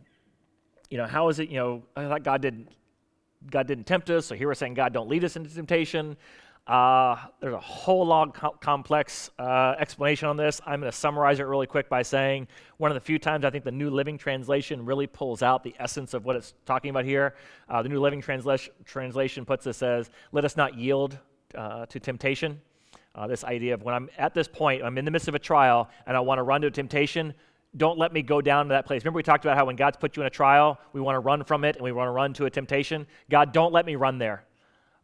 you 0.90 0.98
know, 0.98 1.06
how 1.06 1.28
is 1.28 1.38
it, 1.38 1.48
you 1.48 1.56
know, 1.56 1.82
I 1.96 2.06
thought 2.06 2.22
God 2.22 2.42
did 2.42 2.68
God 3.48 3.66
didn't 3.66 3.84
tempt 3.84 4.10
us, 4.10 4.26
so 4.26 4.34
here 4.34 4.48
we're 4.48 4.54
saying 4.54 4.74
God 4.74 4.92
don't 4.92 5.08
lead 5.08 5.24
us 5.24 5.36
into 5.36 5.48
temptation. 5.48 6.16
Uh, 6.66 7.16
there's 7.40 7.54
a 7.54 7.58
whole 7.58 8.06
long, 8.06 8.32
co- 8.32 8.56
complex 8.60 9.30
uh, 9.38 9.74
explanation 9.78 10.28
on 10.28 10.36
this. 10.36 10.60
I'm 10.66 10.80
going 10.80 10.92
to 10.92 10.96
summarize 10.96 11.40
it 11.40 11.44
really 11.44 11.66
quick 11.66 11.88
by 11.88 12.02
saying 12.02 12.48
one 12.76 12.90
of 12.90 12.94
the 12.94 13.00
few 13.00 13.18
times 13.18 13.44
I 13.44 13.50
think 13.50 13.64
the 13.64 13.72
New 13.72 13.90
Living 13.90 14.18
Translation 14.18 14.84
really 14.84 15.06
pulls 15.06 15.42
out 15.42 15.64
the 15.64 15.74
essence 15.78 16.14
of 16.14 16.24
what 16.24 16.36
it's 16.36 16.54
talking 16.66 16.90
about 16.90 17.04
here. 17.04 17.34
Uh, 17.68 17.82
the 17.82 17.88
New 17.88 18.00
Living 18.00 18.20
Transla- 18.20 18.68
Translation 18.84 19.44
puts 19.44 19.64
this 19.64 19.82
as, 19.82 20.10
let 20.32 20.44
us 20.44 20.56
not 20.56 20.76
yield 20.76 21.18
uh, 21.56 21.86
to 21.86 21.98
temptation. 21.98 22.60
Uh, 23.14 23.26
this 23.26 23.42
idea 23.42 23.74
of 23.74 23.82
when 23.82 23.94
I'm 23.94 24.08
at 24.18 24.34
this 24.34 24.46
point, 24.46 24.84
I'm 24.84 24.96
in 24.96 25.04
the 25.04 25.10
midst 25.10 25.26
of 25.26 25.34
a 25.34 25.40
trial, 25.40 25.88
and 26.06 26.16
I 26.16 26.20
want 26.20 26.38
to 26.38 26.44
run 26.44 26.60
to 26.60 26.70
temptation, 26.70 27.34
don't 27.76 27.98
let 27.98 28.12
me 28.12 28.22
go 28.22 28.40
down 28.40 28.66
to 28.66 28.70
that 28.70 28.86
place. 28.86 29.02
Remember, 29.04 29.18
we 29.18 29.22
talked 29.22 29.44
about 29.44 29.56
how 29.56 29.66
when 29.66 29.76
God's 29.76 29.96
put 29.96 30.16
you 30.16 30.22
in 30.22 30.26
a 30.26 30.30
trial, 30.30 30.78
we 30.92 31.00
want 31.00 31.14
to 31.16 31.20
run 31.20 31.44
from 31.44 31.64
it 31.64 31.76
and 31.76 31.84
we 31.84 31.92
want 31.92 32.08
to 32.08 32.12
run 32.12 32.32
to 32.34 32.46
a 32.46 32.50
temptation. 32.50 33.06
God, 33.30 33.52
don't 33.52 33.72
let 33.72 33.86
me 33.86 33.94
run 33.96 34.18
there. 34.18 34.44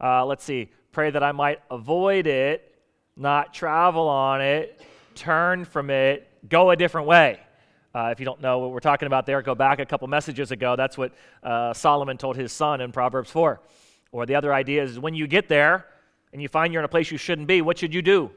Uh, 0.01 0.27
let's 0.27 0.45
see. 0.45 0.71
Pray 0.93 1.11
that 1.11 1.23
I 1.23 1.33
might 1.33 1.61
avoid 1.71 2.27
it, 2.27 2.75
not 3.17 3.55
travel 3.55 4.09
on 4.09 4.41
it, 4.41 4.81
turn 5.15 5.65
from 5.65 5.91
it, 5.91 6.29
go 6.49 6.71
a 6.71 6.77
different 6.77 7.07
way. 7.07 7.41
Uh, 7.95 8.11
if 8.13 8.21
you 8.21 8.27
don't 8.27 8.41
know 8.43 8.59
what 8.59 8.73
we're 8.73 8.81
talking 8.81 9.07
about 9.07 9.25
there, 9.25 9.41
go 9.41 9.55
back 9.55 9.79
a 9.79 9.87
couple 9.87 10.07
messages 10.09 10.51
ago. 10.51 10.77
That's 10.77 10.99
what 10.99 11.13
uh, 11.43 11.73
Solomon 11.73 12.19
told 12.19 12.37
his 12.37 12.53
son 12.53 12.81
in 12.81 12.93
Proverbs 12.93 13.31
4. 13.31 13.61
Or 14.13 14.27
the 14.27 14.35
other 14.35 14.53
idea 14.53 14.83
is 14.83 14.99
when 14.99 15.15
you 15.15 15.27
get 15.27 15.49
there 15.49 15.87
and 16.33 16.43
you 16.43 16.49
find 16.49 16.73
you're 16.73 16.83
in 16.83 16.85
a 16.85 16.89
place 16.89 17.11
you 17.11 17.17
shouldn't 17.17 17.49
be, 17.49 17.63
what 17.63 17.79
should 17.79 17.95
you 17.95 18.03
do? 18.03 18.31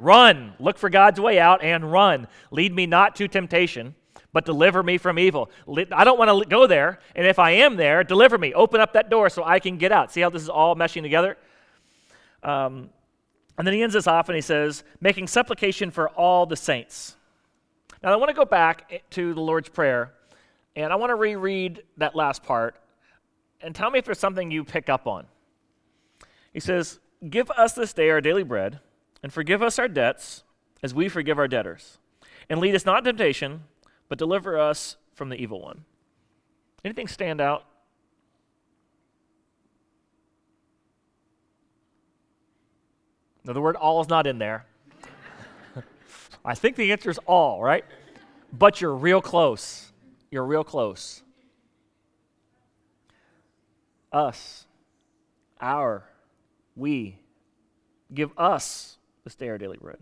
Run. 0.00 0.54
Look 0.58 0.78
for 0.78 0.88
God's 0.88 1.20
way 1.20 1.38
out 1.38 1.62
and 1.62 1.92
run. 1.92 2.26
Lead 2.50 2.74
me 2.74 2.86
not 2.86 3.14
to 3.16 3.28
temptation, 3.28 3.94
but 4.32 4.46
deliver 4.46 4.82
me 4.82 4.96
from 4.96 5.18
evil. 5.18 5.50
I 5.92 6.04
don't 6.04 6.18
want 6.18 6.42
to 6.42 6.48
go 6.48 6.66
there. 6.66 7.00
And 7.14 7.26
if 7.26 7.38
I 7.38 7.50
am 7.52 7.76
there, 7.76 8.02
deliver 8.02 8.38
me. 8.38 8.54
Open 8.54 8.80
up 8.80 8.94
that 8.94 9.10
door 9.10 9.28
so 9.28 9.44
I 9.44 9.60
can 9.60 9.76
get 9.76 9.92
out. 9.92 10.10
See 10.10 10.22
how 10.22 10.30
this 10.30 10.42
is 10.42 10.48
all 10.48 10.74
meshing 10.74 11.02
together? 11.02 11.36
Um, 12.42 12.88
and 13.58 13.66
then 13.66 13.74
he 13.74 13.82
ends 13.82 13.94
this 13.94 14.06
off 14.06 14.30
and 14.30 14.36
he 14.36 14.40
says, 14.40 14.84
making 15.02 15.26
supplication 15.26 15.90
for 15.90 16.08
all 16.08 16.46
the 16.46 16.56
saints. 16.56 17.16
Now 18.02 18.10
I 18.12 18.16
want 18.16 18.30
to 18.30 18.34
go 18.34 18.46
back 18.46 19.02
to 19.10 19.34
the 19.34 19.40
Lord's 19.40 19.68
Prayer 19.68 20.14
and 20.74 20.92
I 20.92 20.96
want 20.96 21.10
to 21.10 21.16
reread 21.16 21.82
that 21.98 22.16
last 22.16 22.42
part 22.42 22.76
and 23.60 23.74
tell 23.74 23.90
me 23.90 23.98
if 23.98 24.06
there's 24.06 24.18
something 24.18 24.50
you 24.50 24.64
pick 24.64 24.88
up 24.88 25.06
on. 25.06 25.26
He 26.54 26.60
says, 26.60 27.00
Give 27.28 27.50
us 27.50 27.74
this 27.74 27.92
day 27.92 28.08
our 28.08 28.22
daily 28.22 28.44
bread 28.44 28.80
and 29.22 29.32
forgive 29.32 29.62
us 29.62 29.78
our 29.78 29.88
debts 29.88 30.44
as 30.82 30.94
we 30.94 31.08
forgive 31.08 31.38
our 31.38 31.48
debtors. 31.48 31.98
And 32.48 32.60
lead 32.60 32.74
us 32.74 32.86
not 32.86 32.98
into 32.98 33.12
temptation, 33.12 33.64
but 34.08 34.18
deliver 34.18 34.58
us 34.58 34.96
from 35.14 35.28
the 35.28 35.36
evil 35.36 35.60
one. 35.60 35.84
Anything 36.84 37.08
stand 37.08 37.40
out? 37.40 37.64
Now, 43.44 43.52
the 43.52 43.60
word 43.60 43.76
all 43.76 44.00
is 44.00 44.08
not 44.08 44.26
in 44.26 44.38
there. 44.38 44.66
I 46.44 46.54
think 46.54 46.76
the 46.76 46.92
answer 46.92 47.10
is 47.10 47.18
all, 47.26 47.62
right? 47.62 47.84
But 48.52 48.80
you're 48.80 48.94
real 48.94 49.22
close. 49.22 49.92
You're 50.30 50.44
real 50.44 50.64
close. 50.64 51.22
Us, 54.12 54.66
our, 55.60 56.04
we. 56.76 57.16
Give 58.12 58.30
us 58.36 58.98
this 59.24 59.34
day 59.34 59.48
our 59.48 59.58
daily 59.58 59.78
bread. 59.80 59.98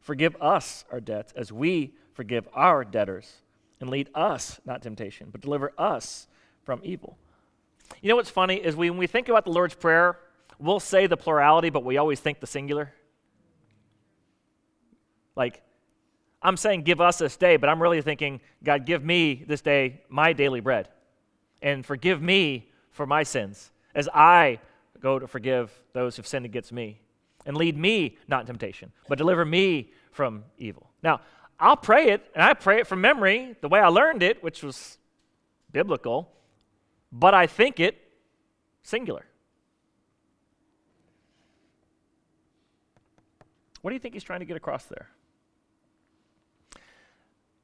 Forgive 0.00 0.36
us 0.40 0.84
our 0.90 1.00
debts 1.00 1.32
as 1.36 1.52
we 1.52 1.94
forgive 2.12 2.48
our 2.54 2.84
debtors. 2.84 3.32
And 3.80 3.88
lead 3.88 4.10
us, 4.14 4.60
not 4.66 4.82
temptation, 4.82 5.28
but 5.32 5.40
deliver 5.40 5.72
us 5.78 6.26
from 6.64 6.80
evil. 6.84 7.16
You 8.02 8.10
know 8.10 8.16
what's 8.16 8.30
funny 8.30 8.56
is 8.56 8.76
when 8.76 8.98
we 8.98 9.06
think 9.06 9.30
about 9.30 9.44
the 9.44 9.50
Lord's 9.50 9.74
Prayer, 9.74 10.18
we'll 10.58 10.80
say 10.80 11.06
the 11.06 11.16
plurality, 11.16 11.70
but 11.70 11.82
we 11.82 11.96
always 11.96 12.20
think 12.20 12.40
the 12.40 12.46
singular. 12.46 12.92
Like, 15.34 15.62
I'm 16.42 16.58
saying, 16.58 16.82
give 16.82 17.00
us 17.00 17.18
this 17.18 17.36
day, 17.38 17.56
but 17.56 17.70
I'm 17.70 17.80
really 17.80 18.02
thinking, 18.02 18.40
God, 18.62 18.84
give 18.84 19.02
me 19.02 19.44
this 19.46 19.62
day 19.62 20.02
my 20.10 20.34
daily 20.34 20.60
bread. 20.60 20.88
And 21.62 21.84
forgive 21.84 22.20
me 22.20 22.68
for 22.90 23.06
my 23.06 23.22
sins 23.22 23.70
as 23.94 24.08
I 24.12 24.60
go 25.00 25.18
to 25.18 25.26
forgive 25.26 25.72
those 25.94 26.16
who've 26.16 26.26
sinned 26.26 26.44
against 26.44 26.72
me 26.72 27.00
and 27.46 27.56
lead 27.56 27.76
me 27.76 28.18
not 28.28 28.40
in 28.40 28.46
temptation, 28.46 28.92
but 29.08 29.18
deliver 29.18 29.44
me 29.44 29.92
from 30.12 30.44
evil. 30.58 30.90
Now, 31.02 31.20
I'll 31.58 31.76
pray 31.76 32.10
it, 32.10 32.26
and 32.34 32.42
I 32.42 32.54
pray 32.54 32.80
it 32.80 32.86
from 32.86 33.00
memory, 33.00 33.54
the 33.60 33.68
way 33.68 33.80
I 33.80 33.88
learned 33.88 34.22
it, 34.22 34.42
which 34.42 34.62
was 34.62 34.98
biblical, 35.72 36.30
but 37.12 37.34
I 37.34 37.46
think 37.46 37.80
it 37.80 37.96
singular. 38.82 39.24
What 43.82 43.90
do 43.90 43.94
you 43.94 44.00
think 44.00 44.14
he's 44.14 44.24
trying 44.24 44.40
to 44.40 44.46
get 44.46 44.56
across 44.56 44.84
there? 44.84 45.08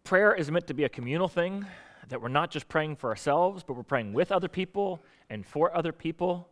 Prayer 0.05 0.35
is 0.35 0.51
meant 0.51 0.67
to 0.69 0.75
be 0.75 0.85
a 0.85 0.89
communal 0.89 1.29
thing, 1.29 1.67
that 2.09 2.23
we're 2.23 2.29
not 2.29 2.51
just 2.51 2.69
praying 2.69 2.97
for 2.97 3.11
ourselves, 3.11 3.65
but 3.65 3.77
we're 3.77 3.83
praying 3.83 4.13
with 4.13 4.31
other 4.31 4.49
people 4.49 5.03
and 5.29 5.45
for 5.45 5.77
other 5.77 5.93
people. 5.93 6.49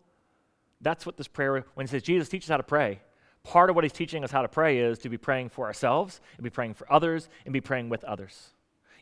That's 0.80 1.06
what 1.06 1.16
this 1.16 1.28
prayer, 1.28 1.64
when 1.74 1.84
it 1.84 1.90
says 1.90 2.02
Jesus 2.02 2.28
teaches 2.28 2.48
how 2.48 2.56
to 2.56 2.62
pray, 2.62 3.00
part 3.44 3.70
of 3.70 3.76
what 3.76 3.84
he's 3.84 3.92
teaching 3.92 4.24
us 4.24 4.30
how 4.30 4.42
to 4.42 4.48
pray 4.48 4.78
is 4.78 4.98
to 5.00 5.08
be 5.08 5.18
praying 5.18 5.50
for 5.50 5.66
ourselves, 5.66 6.20
and 6.36 6.44
be 6.44 6.50
praying 6.50 6.74
for 6.74 6.90
others, 6.90 7.28
and 7.44 7.52
be 7.52 7.60
praying 7.60 7.88
with 7.90 8.02
others. 8.04 8.50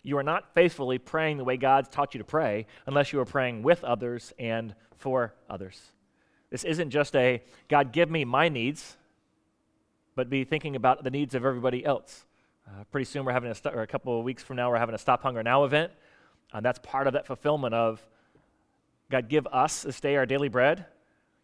You 0.02 0.18
are 0.18 0.22
not 0.22 0.52
faithfully 0.52 0.98
praying 0.98 1.38
the 1.38 1.44
way 1.44 1.56
God's 1.56 1.88
taught 1.88 2.12
you 2.12 2.18
to 2.18 2.24
pray 2.24 2.66
unless 2.86 3.12
you 3.12 3.20
are 3.20 3.24
praying 3.24 3.62
with 3.62 3.84
others 3.84 4.32
and 4.38 4.74
for 4.98 5.32
others. 5.48 5.80
This 6.50 6.64
isn't 6.64 6.90
just 6.90 7.14
a 7.14 7.40
God, 7.68 7.92
give 7.92 8.10
me 8.10 8.24
my 8.24 8.48
needs, 8.48 8.96
but 10.16 10.28
be 10.28 10.44
thinking 10.44 10.76
about 10.76 11.04
the 11.04 11.10
needs 11.10 11.34
of 11.34 11.44
everybody 11.44 11.84
else. 11.84 12.26
Uh, 12.66 12.84
pretty 12.90 13.04
soon, 13.04 13.24
we're 13.24 13.32
having 13.32 13.50
a, 13.50 13.54
st- 13.54 13.74
or 13.74 13.82
a 13.82 13.86
couple 13.86 14.18
of 14.18 14.24
weeks 14.24 14.42
from 14.42 14.56
now, 14.56 14.70
we're 14.70 14.78
having 14.78 14.94
a 14.94 14.98
Stop 14.98 15.22
Hunger 15.22 15.42
Now 15.42 15.64
event. 15.64 15.92
And 16.52 16.64
that's 16.64 16.80
part 16.80 17.06
of 17.06 17.14
that 17.14 17.26
fulfillment 17.26 17.74
of 17.74 18.04
God, 19.10 19.28
give 19.28 19.46
us 19.46 19.82
this 19.82 20.00
day 20.00 20.16
our 20.16 20.26
daily 20.26 20.48
bread. 20.48 20.84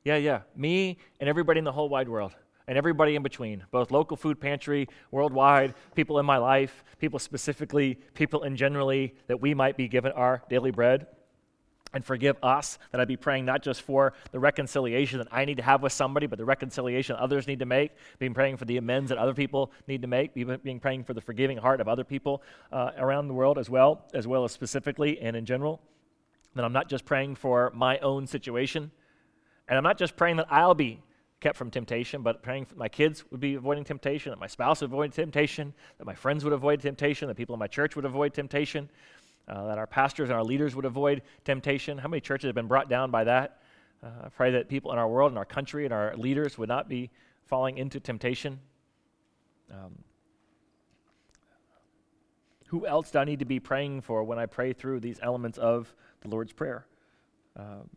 Yeah, 0.04 0.16
yeah. 0.16 0.40
Me 0.56 0.98
and 1.20 1.28
everybody 1.28 1.58
in 1.58 1.64
the 1.64 1.72
whole 1.72 1.88
wide 1.88 2.08
world 2.08 2.34
and 2.68 2.76
everybody 2.76 3.16
in 3.16 3.22
between, 3.22 3.64
both 3.70 3.90
local 3.90 4.16
food 4.16 4.38
pantry, 4.38 4.86
worldwide, 5.10 5.74
people 5.94 6.18
in 6.18 6.26
my 6.26 6.36
life, 6.36 6.84
people 6.98 7.18
specifically, 7.18 7.94
people 8.12 8.44
in 8.44 8.56
generally, 8.56 9.14
that 9.26 9.40
we 9.40 9.54
might 9.54 9.76
be 9.76 9.88
given 9.88 10.12
our 10.12 10.42
daily 10.50 10.70
bread. 10.70 11.06
And 11.94 12.04
forgive 12.04 12.36
us 12.42 12.78
that 12.92 13.00
I'd 13.00 13.08
be 13.08 13.16
praying 13.16 13.46
not 13.46 13.62
just 13.62 13.80
for 13.80 14.12
the 14.32 14.38
reconciliation 14.38 15.18
that 15.18 15.28
I 15.32 15.46
need 15.46 15.56
to 15.56 15.62
have 15.62 15.82
with 15.82 15.94
somebody, 15.94 16.26
but 16.26 16.38
the 16.38 16.44
reconciliation 16.44 17.16
others 17.18 17.46
need 17.46 17.60
to 17.60 17.64
make, 17.64 17.92
being 18.18 18.34
praying 18.34 18.58
for 18.58 18.66
the 18.66 18.76
amends 18.76 19.08
that 19.08 19.16
other 19.16 19.32
people 19.32 19.72
need 19.86 20.02
to 20.02 20.08
make, 20.08 20.34
being 20.34 20.78
praying 20.78 21.04
for 21.04 21.14
the 21.14 21.22
forgiving 21.22 21.56
heart 21.56 21.80
of 21.80 21.88
other 21.88 22.04
people 22.04 22.42
uh, 22.70 22.90
around 22.98 23.28
the 23.28 23.34
world 23.34 23.56
as 23.56 23.70
well, 23.70 24.04
as 24.12 24.26
well 24.26 24.44
as 24.44 24.52
specifically 24.52 25.18
and 25.18 25.34
in 25.34 25.46
general. 25.46 25.80
That 26.54 26.66
I'm 26.66 26.74
not 26.74 26.90
just 26.90 27.06
praying 27.06 27.36
for 27.36 27.72
my 27.74 27.96
own 28.00 28.26
situation, 28.26 28.90
and 29.66 29.78
I'm 29.78 29.84
not 29.84 29.96
just 29.96 30.14
praying 30.14 30.36
that 30.36 30.48
I'll 30.50 30.74
be 30.74 31.00
kept 31.40 31.56
from 31.56 31.70
temptation, 31.70 32.22
but 32.22 32.42
praying 32.42 32.64
for 32.64 32.74
my 32.74 32.88
kids 32.88 33.24
would 33.30 33.40
be 33.40 33.54
avoiding 33.54 33.84
temptation, 33.84 34.30
that 34.30 34.40
my 34.40 34.46
spouse 34.46 34.80
would 34.80 34.90
avoid 34.90 35.12
temptation, 35.12 35.72
that 35.98 36.04
my 36.04 36.14
friends 36.14 36.44
would 36.44 36.52
avoid 36.52 36.80
temptation, 36.80 37.28
that 37.28 37.36
people 37.36 37.54
in 37.54 37.58
my 37.58 37.66
church 37.66 37.94
would 37.94 38.04
avoid 38.04 38.34
temptation, 38.34 38.90
uh, 39.46 39.66
that 39.66 39.78
our 39.78 39.86
pastors 39.86 40.28
and 40.28 40.36
our 40.36 40.44
leaders 40.44 40.74
would 40.74 40.84
avoid 40.84 41.22
temptation. 41.44 41.96
How 41.96 42.08
many 42.08 42.20
churches 42.20 42.48
have 42.48 42.54
been 42.54 42.66
brought 42.66 42.88
down 42.88 43.10
by 43.10 43.24
that? 43.24 43.60
Uh, 44.02 44.08
I 44.24 44.28
pray 44.28 44.50
that 44.52 44.68
people 44.68 44.92
in 44.92 44.98
our 44.98 45.08
world 45.08 45.30
and 45.30 45.38
our 45.38 45.44
country 45.44 45.84
and 45.84 45.94
our 45.94 46.16
leaders 46.16 46.58
would 46.58 46.68
not 46.68 46.88
be 46.88 47.10
falling 47.46 47.78
into 47.78 48.00
temptation. 48.00 48.58
Um, 49.72 49.98
who 52.66 52.86
else 52.86 53.10
do 53.10 53.18
I 53.18 53.24
need 53.24 53.38
to 53.38 53.44
be 53.44 53.60
praying 53.60 54.02
for 54.02 54.22
when 54.24 54.38
I 54.38 54.46
pray 54.46 54.72
through 54.72 55.00
these 55.00 55.18
elements 55.22 55.56
of 55.56 55.94
the 56.20 56.28
Lord's 56.28 56.52
Prayer? 56.52 56.86
Um, 57.56 57.88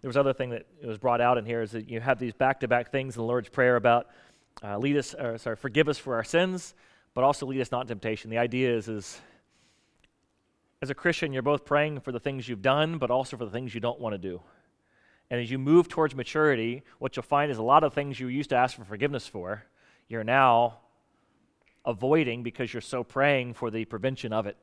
there 0.00 0.08
was 0.08 0.16
other 0.16 0.32
thing 0.32 0.50
that 0.50 0.66
was 0.82 0.98
brought 0.98 1.20
out 1.20 1.38
in 1.38 1.44
here 1.44 1.62
is 1.62 1.72
that 1.72 1.88
you 1.88 2.00
have 2.00 2.18
these 2.18 2.32
back-to-back 2.32 2.90
things 2.90 3.16
in 3.16 3.20
the 3.20 3.26
Lord's 3.26 3.48
Prayer 3.48 3.76
about 3.76 4.08
uh, 4.62 4.78
lead 4.78 4.96
us, 4.96 5.14
or 5.14 5.38
sorry, 5.38 5.56
forgive 5.56 5.88
us 5.88 5.98
for 5.98 6.14
our 6.14 6.24
sins, 6.24 6.74
but 7.14 7.24
also 7.24 7.46
lead 7.46 7.60
us 7.60 7.70
not 7.70 7.82
in 7.82 7.88
temptation. 7.88 8.30
The 8.30 8.38
idea 8.38 8.74
is, 8.74 8.88
is 8.88 9.20
as 10.82 10.90
a 10.90 10.94
Christian, 10.94 11.32
you're 11.32 11.42
both 11.42 11.64
praying 11.64 12.00
for 12.00 12.12
the 12.12 12.20
things 12.20 12.48
you've 12.48 12.62
done, 12.62 12.98
but 12.98 13.10
also 13.10 13.36
for 13.36 13.44
the 13.44 13.50
things 13.50 13.74
you 13.74 13.80
don't 13.80 14.00
want 14.00 14.14
to 14.14 14.18
do. 14.18 14.40
And 15.30 15.40
as 15.40 15.50
you 15.50 15.58
move 15.58 15.88
towards 15.88 16.14
maturity, 16.14 16.82
what 16.98 17.16
you'll 17.16 17.22
find 17.22 17.50
is 17.50 17.58
a 17.58 17.62
lot 17.62 17.84
of 17.84 17.94
things 17.94 18.18
you 18.18 18.28
used 18.28 18.50
to 18.50 18.56
ask 18.56 18.76
for 18.76 18.84
forgiveness 18.84 19.26
for, 19.26 19.64
you're 20.08 20.24
now 20.24 20.78
avoiding 21.84 22.42
because 22.42 22.72
you're 22.72 22.80
so 22.80 23.04
praying 23.04 23.54
for 23.54 23.70
the 23.70 23.84
prevention 23.84 24.32
of 24.32 24.46
it. 24.46 24.56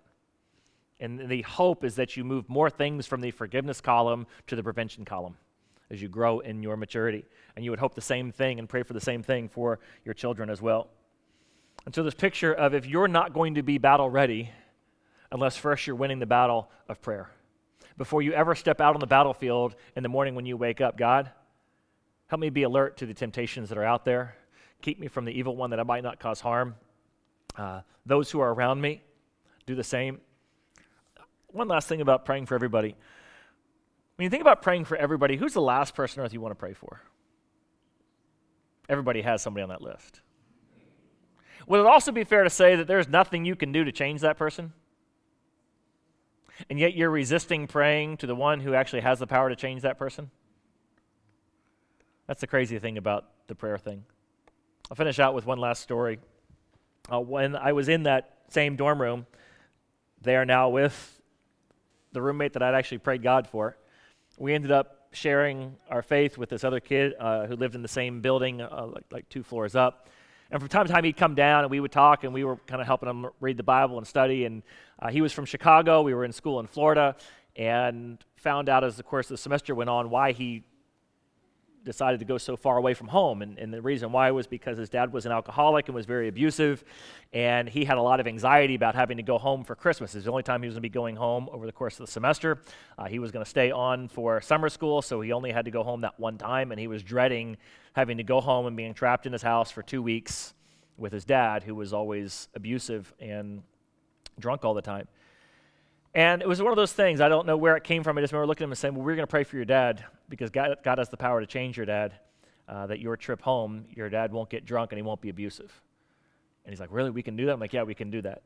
And 1.00 1.30
the 1.30 1.44
hope 1.44 1.84
is 1.84 1.96
that 1.96 2.18
you 2.18 2.24
move 2.24 2.50
more 2.50 2.70
things 2.70 3.06
from 3.06 3.22
the 3.22 3.32
forgiveness 3.32 3.82
column 3.82 4.26
to 4.48 4.56
the 4.56 4.64
prevention 4.64 5.06
column 5.06 5.38
as 5.90 6.02
you 6.02 6.10
grow 6.10 6.40
in 6.40 6.64
your 6.64 6.76
maturity. 6.76 7.24
And 7.56 7.64
you 7.64 7.72
would 7.72 7.80
hope 7.80 7.96
the 7.96 8.02
same 8.02 8.32
thing 8.32 8.60
and 8.60 8.68
pray 8.68 8.84
for 8.84 8.94
the 8.94 9.02
same 9.02 9.24
thing 9.24 9.48
for 9.48 9.80
your 10.04 10.14
children 10.14 10.50
as 10.50 10.62
well. 10.62 10.88
And 11.86 11.94
so, 11.94 12.04
this 12.04 12.14
picture 12.14 12.54
of 12.54 12.74
if 12.74 12.86
you're 12.86 13.08
not 13.08 13.34
going 13.34 13.56
to 13.56 13.64
be 13.64 13.78
battle 13.78 14.10
ready 14.10 14.52
unless 15.32 15.56
first 15.56 15.88
you're 15.88 15.96
winning 15.96 16.20
the 16.20 16.26
battle 16.26 16.70
of 16.90 17.02
prayer. 17.02 17.30
Before 17.98 18.22
you 18.22 18.34
ever 18.34 18.56
step 18.56 18.82
out 18.82 18.94
on 18.94 19.00
the 19.00 19.08
battlefield 19.08 19.76
in 19.96 20.04
the 20.04 20.10
morning 20.10 20.36
when 20.36 20.46
you 20.46 20.58
wake 20.58 20.82
up, 20.82 20.98
God, 20.98 21.32
help 22.28 22.40
me 22.40 22.50
be 22.50 22.64
alert 22.64 22.98
to 22.98 23.06
the 23.06 23.14
temptations 23.14 23.70
that 23.70 23.78
are 23.78 23.84
out 23.84 24.06
there. 24.06 24.36
Keep 24.82 25.00
me 25.00 25.08
from 25.08 25.26
the 25.26 25.32
evil 25.32 25.56
one 25.56 25.72
that 25.72 25.80
I 25.80 25.84
might 25.84 26.04
not 26.04 26.20
cause 26.20 26.40
harm. 26.40 26.76
Uh, 27.56 27.82
those 28.06 28.30
who 28.30 28.40
are 28.40 28.54
around 28.54 28.80
me, 28.80 29.02
do 29.66 29.76
the 29.76 29.84
same 29.84 30.20
one 31.58 31.68
last 31.68 31.88
thing 31.88 32.02
about 32.02 32.26
praying 32.26 32.46
for 32.46 32.56
everybody. 32.56 32.96
When 34.16 34.24
you 34.24 34.30
think 34.30 34.42
about 34.42 34.62
praying 34.62 34.86
for 34.86 34.98
everybody, 34.98 35.36
who's 35.38 35.54
the 35.54 35.62
last 35.62 35.96
person 35.96 36.20
on 36.20 36.26
earth 36.26 36.34
you 36.34 36.42
want 36.42 36.52
to 36.52 36.56
pray 36.56 36.74
for? 36.74 37.02
Everybody 38.90 39.22
has 39.22 39.42
somebody 39.42 39.64
on 39.64 39.70
that 39.70 39.82
list. 39.82 40.22
Would 41.68 41.82
it 41.82 41.86
also 41.86 42.12
be 42.12 42.24
fair 42.24 42.44
to 42.44 42.50
say 42.50 42.76
that 42.76 42.88
there's 42.88 43.10
nothing 43.10 43.44
you 43.44 43.56
can 43.56 43.72
do 43.72 43.84
to 43.84 43.92
change 43.92 44.22
that 44.22 44.38
person? 44.38 44.72
And 46.70 46.80
yet 46.80 46.96
you're 46.96 47.10
resisting 47.10 47.68
praying 47.68 48.18
to 48.18 48.28
the 48.28 48.36
one 48.36 48.62
who 48.62 48.74
actually 48.74 49.02
has 49.02 49.20
the 49.20 49.28
power 49.28 49.50
to 49.50 49.56
change 49.56 49.82
that 49.82 50.00
person? 50.00 50.32
That's 52.26 52.42
the 52.42 52.48
crazy 52.48 52.80
thing 52.80 52.98
about 52.98 53.26
the 53.48 53.56
prayer 53.56 53.78
thing. 53.78 54.04
I'll 54.90 54.96
finish 54.96 55.20
out 55.20 55.34
with 55.34 55.46
one 55.46 55.60
last 55.60 55.84
story. 55.84 56.20
Uh, 57.12 57.20
when 57.20 57.56
I 57.56 57.74
was 57.74 57.90
in 57.90 58.04
that 58.04 58.38
same 58.50 58.76
dorm 58.76 59.02
room, 59.02 59.28
there 60.22 60.46
now 60.46 60.70
with 60.70 61.17
the 62.12 62.22
roommate 62.22 62.54
that 62.54 62.64
I'd 62.64 62.76
actually 62.76 63.00
prayed 63.00 63.24
God 63.24 63.48
for. 63.48 63.78
We 64.38 64.54
ended 64.54 64.72
up 64.72 65.08
sharing 65.12 65.76
our 65.90 66.02
faith 66.02 66.38
with 66.38 66.50
this 66.50 66.64
other 66.64 66.80
kid 66.80 67.14
uh, 67.20 67.48
who 67.48 67.56
lived 67.56 67.76
in 67.76 67.82
the 67.82 67.88
same 67.88 68.22
building, 68.22 68.62
uh, 68.62 68.88
like, 68.94 69.06
like 69.12 69.30
two 69.30 69.44
floors 69.44 69.76
up. 69.76 70.10
And 70.50 70.62
from 70.62 70.70
time 70.70 70.86
to 70.86 70.94
time, 70.94 71.04
he'd 71.04 71.18
come 71.18 71.36
down 71.36 71.64
and 71.64 71.72
we 71.72 71.80
would 71.80 71.92
talk, 71.92 72.24
and 72.24 72.34
we 72.34 72.44
were 72.44 72.58
kind 72.68 72.82
of 72.82 72.88
helping 72.88 73.10
him 73.10 73.28
read 73.42 73.58
the 73.58 73.64
Bible 73.64 73.98
and 73.98 74.08
study. 74.08 74.46
And 74.46 74.64
uh, 75.00 75.10
he 75.10 75.22
was 75.22 75.34
from 75.34 75.46
Chicago. 75.46 76.02
We 76.02 76.14
were 76.14 76.24
in 76.24 76.32
school 76.32 76.60
in 76.60 76.68
Florida, 76.68 77.16
and 77.56 78.24
found 78.36 78.70
out 78.70 78.84
as 78.84 78.96
the 78.96 79.04
course 79.04 79.26
of 79.26 79.32
the 79.32 79.38
semester 79.38 79.76
went 79.76 79.90
on 79.90 80.10
why 80.10 80.32
he 80.32 80.64
decided 81.88 82.20
to 82.20 82.26
go 82.26 82.38
so 82.38 82.56
far 82.56 82.78
away 82.78 82.94
from 82.94 83.08
home. 83.08 83.42
And, 83.42 83.58
and, 83.58 83.74
the 83.74 83.82
reason 83.82 84.12
why 84.12 84.30
was 84.32 84.46
because 84.46 84.78
his 84.78 84.90
dad 84.90 85.14
was 85.14 85.26
an 85.26 85.32
alcoholic 85.32 85.88
and 85.88 85.96
was 85.96 86.06
very 86.06 86.28
abusive. 86.28 86.84
And 87.32 87.68
he 87.68 87.86
had 87.86 87.98
a 87.98 88.02
lot 88.02 88.20
of 88.20 88.28
anxiety 88.28 88.76
about 88.76 88.94
having 88.94 89.18
to 89.18 89.24
go 89.24 89.38
home 89.38 89.64
for 89.64 89.74
Christmas. 89.74 90.14
It 90.14 90.18
was 90.18 90.26
the 90.26 90.32
only 90.32 90.44
time 90.44 90.62
he 90.62 90.68
was 90.68 90.74
going 90.74 90.84
to 90.84 90.90
be 90.90 90.94
going 90.94 91.16
home 91.16 91.50
over 91.52 91.66
the 91.66 91.72
course 91.72 92.00
of 92.00 92.06
the 92.06 92.12
semester. 92.12 92.60
Uh, 92.98 93.06
he 93.06 93.20
was 93.20 93.32
going 93.32 93.44
to 93.44 93.50
stay 93.50 93.72
on 93.72 94.10
for 94.10 94.42
summer 94.42 94.70
school, 94.70 95.02
so 95.02 95.22
he 95.22 95.32
only 95.32 95.52
had 95.52 95.66
to 95.66 95.72
go 95.72 95.82
home 95.82 96.02
that 96.02 96.20
one 96.20 96.38
time. 96.38 96.72
And 96.72 96.80
he 96.80 96.88
was 96.88 97.02
dreading 97.02 97.58
having 97.94 98.18
to 98.18 98.24
go 98.24 98.42
home 98.42 98.68
and 98.68 98.76
being 98.76 98.94
trapped 98.94 99.26
in 99.26 99.32
his 99.32 99.42
house 99.42 99.72
for 99.72 99.82
two 99.82 100.04
weeks 100.04 100.54
with 100.98 101.14
his 101.14 101.24
dad, 101.24 101.64
who 101.64 101.74
was 101.74 101.94
always 101.94 102.50
abusive 102.54 103.14
and 103.20 103.64
drunk 104.40 104.66
all 104.66 104.74
the 104.74 104.82
time. 104.82 105.08
And 106.14 106.42
it 106.42 106.48
was 106.48 106.62
one 106.62 106.72
of 106.72 106.78
those 106.78 106.94
things. 106.94 107.22
I 107.22 107.30
don't 107.30 107.46
know 107.46 107.58
where 107.58 107.76
it 107.78 107.84
came 107.84 108.04
from. 108.04 108.18
I 108.18 108.22
just 108.22 108.34
remember 108.34 108.48
looking 108.48 108.64
at 108.64 108.68
him 108.68 108.72
and 108.72 108.78
saying, 108.78 108.96
Well, 108.96 109.04
we're 109.04 109.16
going 109.16 109.28
to 109.28 109.32
pray 109.32 109.44
for 109.44 109.56
your 109.56 109.66
dad 109.66 110.04
because 110.30 110.50
God, 110.50 110.78
God 110.84 110.98
has 110.98 111.10
the 111.10 111.18
power 111.18 111.40
to 111.40 111.48
change 111.48 111.78
your 111.78 111.86
dad. 111.86 112.14
Uh, 112.68 112.86
that 112.86 113.00
your 113.00 113.16
trip 113.16 113.42
home, 113.42 113.86
your 113.96 114.10
dad 114.10 114.30
won't 114.30 114.50
get 114.50 114.66
drunk 114.66 114.92
and 114.92 114.98
he 114.98 115.02
won't 115.02 115.22
be 115.22 115.30
abusive. 115.30 115.72
And 116.66 116.74
he's 116.74 116.82
like, 116.82 116.90
Really? 116.92 117.12
We 117.12 117.24
can 117.24 117.36
do 117.36 117.46
that? 117.46 117.54
I'm 117.54 117.60
like, 117.60 117.74
Yeah, 117.74 117.84
we 117.84 117.96
can 117.96 118.10
do 118.10 118.22
that. 118.24 118.42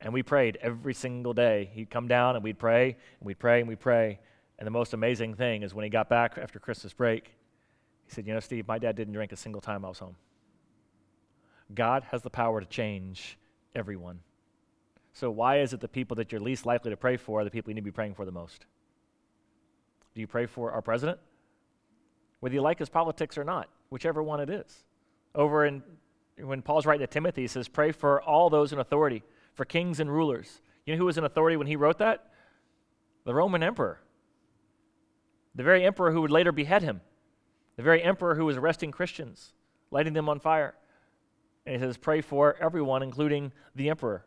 And 0.00 0.12
we 0.12 0.22
prayed 0.22 0.58
every 0.62 0.94
single 0.94 1.34
day. 1.34 1.70
He'd 1.72 1.90
come 1.90 2.08
down 2.08 2.34
and 2.34 2.42
we'd 2.42 2.58
pray, 2.58 2.96
and 3.20 3.26
we'd 3.26 3.38
pray, 3.38 3.60
and 3.60 3.68
we'd 3.68 3.80
pray. 3.80 4.18
And 4.58 4.66
the 4.66 4.70
most 4.70 4.92
amazing 4.92 5.34
thing 5.34 5.62
is 5.62 5.74
when 5.74 5.84
he 5.84 5.90
got 5.90 6.08
back 6.08 6.36
after 6.36 6.58
Christmas 6.58 6.92
break, 6.92 7.26
he 8.06 8.12
said, 8.12 8.26
You 8.26 8.34
know, 8.34 8.40
Steve, 8.40 8.66
my 8.66 8.78
dad 8.78 8.96
didn't 8.96 9.14
drink 9.14 9.32
a 9.32 9.36
single 9.36 9.60
time 9.60 9.84
I 9.84 9.88
was 9.88 9.98
home. 9.98 10.16
God 11.74 12.02
has 12.10 12.22
the 12.22 12.30
power 12.30 12.60
to 12.60 12.66
change 12.66 13.38
everyone. 13.74 14.20
So, 15.12 15.30
why 15.30 15.60
is 15.60 15.72
it 15.72 15.80
the 15.80 15.88
people 15.88 16.16
that 16.16 16.30
you're 16.30 16.40
least 16.40 16.66
likely 16.66 16.90
to 16.90 16.96
pray 16.96 17.16
for 17.16 17.40
are 17.40 17.44
the 17.44 17.50
people 17.50 17.70
you 17.70 17.74
need 17.74 17.80
to 17.80 17.84
be 17.84 17.90
praying 17.90 18.14
for 18.14 18.24
the 18.24 18.32
most? 18.32 18.66
Do 20.14 20.20
you 20.20 20.26
pray 20.26 20.46
for 20.46 20.72
our 20.72 20.82
president? 20.82 21.18
Whether 22.40 22.54
you 22.54 22.62
like 22.62 22.78
his 22.78 22.88
politics 22.88 23.36
or 23.36 23.44
not, 23.44 23.68
whichever 23.90 24.22
one 24.22 24.40
it 24.40 24.50
is. 24.50 24.84
Over 25.34 25.66
in, 25.66 25.82
when 26.38 26.62
Paul's 26.62 26.86
writing 26.86 27.06
to 27.06 27.12
Timothy, 27.12 27.42
he 27.42 27.48
says, 27.48 27.68
Pray 27.68 27.92
for 27.92 28.22
all 28.22 28.50
those 28.50 28.72
in 28.72 28.78
authority, 28.78 29.22
for 29.54 29.64
kings 29.64 30.00
and 30.00 30.10
rulers. 30.10 30.60
You 30.86 30.94
know 30.94 30.98
who 30.98 31.06
was 31.06 31.18
in 31.18 31.24
authority 31.24 31.56
when 31.56 31.66
he 31.66 31.76
wrote 31.76 31.98
that? 31.98 32.30
The 33.24 33.34
Roman 33.34 33.62
emperor. 33.62 34.00
The 35.54 35.62
very 35.62 35.84
emperor 35.84 36.12
who 36.12 36.22
would 36.22 36.30
later 36.30 36.52
behead 36.52 36.82
him. 36.82 37.00
The 37.76 37.82
very 37.82 38.02
emperor 38.02 38.34
who 38.34 38.44
was 38.44 38.56
arresting 38.56 38.90
Christians, 38.90 39.52
lighting 39.90 40.12
them 40.12 40.28
on 40.28 40.40
fire. 40.40 40.74
And 41.66 41.74
he 41.74 41.80
says, 41.80 41.96
pray 41.96 42.20
for 42.20 42.56
everyone, 42.60 43.02
including 43.02 43.52
the 43.74 43.90
emperor. 43.90 44.24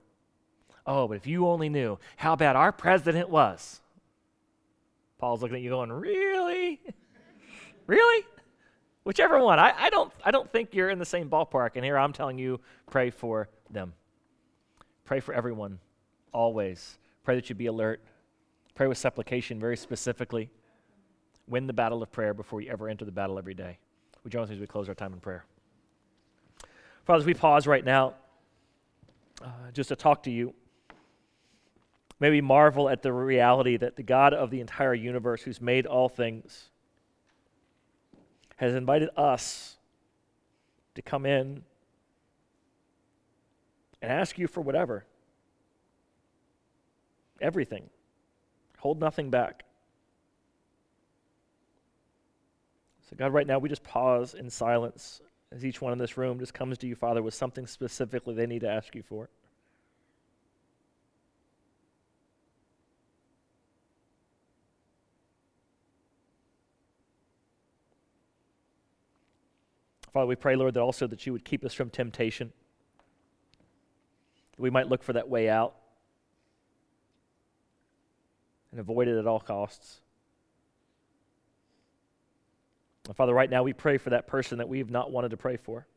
Oh, 0.85 1.07
but 1.07 1.17
if 1.17 1.27
you 1.27 1.47
only 1.47 1.69
knew 1.69 1.97
how 2.17 2.35
bad 2.35 2.55
our 2.55 2.71
president 2.71 3.29
was. 3.29 3.81
Paul's 5.17 5.41
looking 5.41 5.55
at 5.57 5.61
you 5.61 5.69
going, 5.69 5.91
Really? 5.91 6.81
really? 7.87 8.25
Whichever 9.03 9.39
one. 9.39 9.59
I, 9.59 9.73
I, 9.77 9.89
don't, 9.89 10.11
I 10.23 10.31
don't 10.31 10.51
think 10.51 10.73
you're 10.73 10.89
in 10.89 10.99
the 10.99 11.05
same 11.05 11.29
ballpark. 11.29 11.71
And 11.75 11.85
here 11.85 11.97
I'm 11.97 12.13
telling 12.13 12.37
you, 12.37 12.59
pray 12.89 13.09
for 13.09 13.49
them. 13.69 13.93
Pray 15.05 15.19
for 15.19 15.33
everyone, 15.33 15.79
always. 16.33 16.97
Pray 17.23 17.35
that 17.35 17.49
you 17.49 17.55
be 17.55 17.65
alert. 17.67 18.01
Pray 18.75 18.87
with 18.87 18.97
supplication 18.97 19.59
very 19.59 19.77
specifically. 19.77 20.49
Win 21.47 21.67
the 21.67 21.73
battle 21.73 22.01
of 22.01 22.11
prayer 22.11 22.33
before 22.33 22.61
you 22.61 22.69
ever 22.69 22.87
enter 22.87 23.05
the 23.05 23.11
battle 23.11 23.37
every 23.37 23.53
day. 23.53 23.77
We 24.23 24.31
join 24.31 24.43
us 24.43 24.49
as 24.49 24.59
we 24.59 24.67
close 24.67 24.87
our 24.87 24.95
time 24.95 25.13
in 25.13 25.19
prayer. 25.19 25.45
Father, 27.05 27.19
as 27.19 27.25
we 27.25 27.33
pause 27.33 27.67
right 27.67 27.83
now, 27.83 28.13
uh, 29.41 29.71
just 29.73 29.89
to 29.89 29.95
talk 29.97 30.23
to 30.23 30.31
you, 30.31 30.53
maybe 32.23 32.39
marvel 32.39 32.87
at 32.87 33.01
the 33.01 33.11
reality 33.11 33.75
that 33.75 33.97
the 33.97 34.01
God 34.01 34.33
of 34.33 34.49
the 34.49 34.61
entire 34.61 34.93
universe, 34.93 35.41
who's 35.41 35.59
made 35.59 35.85
all 35.85 36.07
things, 36.07 36.69
has 38.55 38.73
invited 38.75 39.09
us 39.17 39.75
to 40.95 41.01
come 41.01 41.25
in 41.25 41.63
and 44.01 44.09
ask 44.09 44.37
you 44.37 44.47
for 44.47 44.61
whatever. 44.61 45.03
Everything. 47.41 47.89
Hold 48.77 49.01
nothing 49.01 49.29
back. 49.29 49.65
So, 53.09 53.17
God, 53.17 53.33
right 53.33 53.45
now 53.45 53.59
we 53.59 53.67
just 53.67 53.83
pause 53.83 54.33
in 54.33 54.49
silence 54.49 55.19
as 55.51 55.65
each 55.65 55.81
one 55.81 55.91
in 55.91 55.99
this 55.99 56.17
room 56.17 56.39
just 56.39 56.53
comes 56.53 56.77
to 56.77 56.87
you, 56.87 56.95
Father, 56.95 57.21
with 57.21 57.33
something 57.33 57.67
specifically 57.67 58.33
they 58.33 58.47
need 58.47 58.61
to 58.61 58.69
ask 58.69 58.95
you 58.95 59.03
for. 59.03 59.27
Father, 70.13 70.27
we 70.27 70.35
pray, 70.35 70.55
Lord, 70.55 70.75
that 70.75 70.81
also 70.81 71.07
that 71.07 71.25
you 71.25 71.33
would 71.33 71.43
keep 71.43 71.65
us 71.65 71.73
from 71.73 71.89
temptation. 71.89 72.53
That 74.51 74.61
we 74.61 74.69
might 74.69 74.87
look 74.87 75.01
for 75.01 75.13
that 75.13 75.27
way 75.27 75.49
out 75.49 75.73
and 78.69 78.79
avoid 78.79 79.07
it 79.07 79.17
at 79.17 79.25
all 79.25 79.39
costs. 79.39 80.01
And 83.07 83.15
Father, 83.15 83.33
right 83.33 83.49
now 83.49 83.63
we 83.63 83.73
pray 83.73 83.97
for 83.97 84.11
that 84.11 84.27
person 84.27 84.59
that 84.59 84.69
we 84.69 84.77
have 84.77 84.91
not 84.91 85.11
wanted 85.11 85.29
to 85.29 85.37
pray 85.37 85.57
for. 85.57 85.87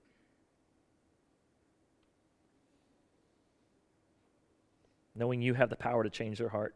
Knowing 5.14 5.42
you 5.42 5.54
have 5.54 5.68
the 5.68 5.76
power 5.76 6.02
to 6.02 6.10
change 6.10 6.38
their 6.38 6.48
heart. 6.48 6.74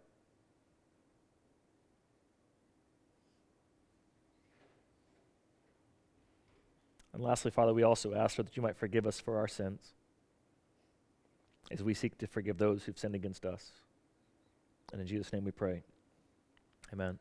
And 7.20 7.28
lastly, 7.28 7.50
Father, 7.50 7.74
we 7.74 7.82
also 7.82 8.14
ask 8.14 8.36
for 8.36 8.42
that 8.44 8.56
you 8.56 8.62
might 8.62 8.78
forgive 8.78 9.06
us 9.06 9.20
for 9.20 9.36
our 9.36 9.46
sins 9.46 9.92
as 11.70 11.82
we 11.82 11.92
seek 11.92 12.16
to 12.16 12.26
forgive 12.26 12.56
those 12.56 12.84
who've 12.84 12.98
sinned 12.98 13.14
against 13.14 13.44
us. 13.44 13.72
And 14.90 15.02
in 15.02 15.06
Jesus' 15.06 15.30
name 15.30 15.44
we 15.44 15.50
pray. 15.50 15.82
Amen. 16.94 17.18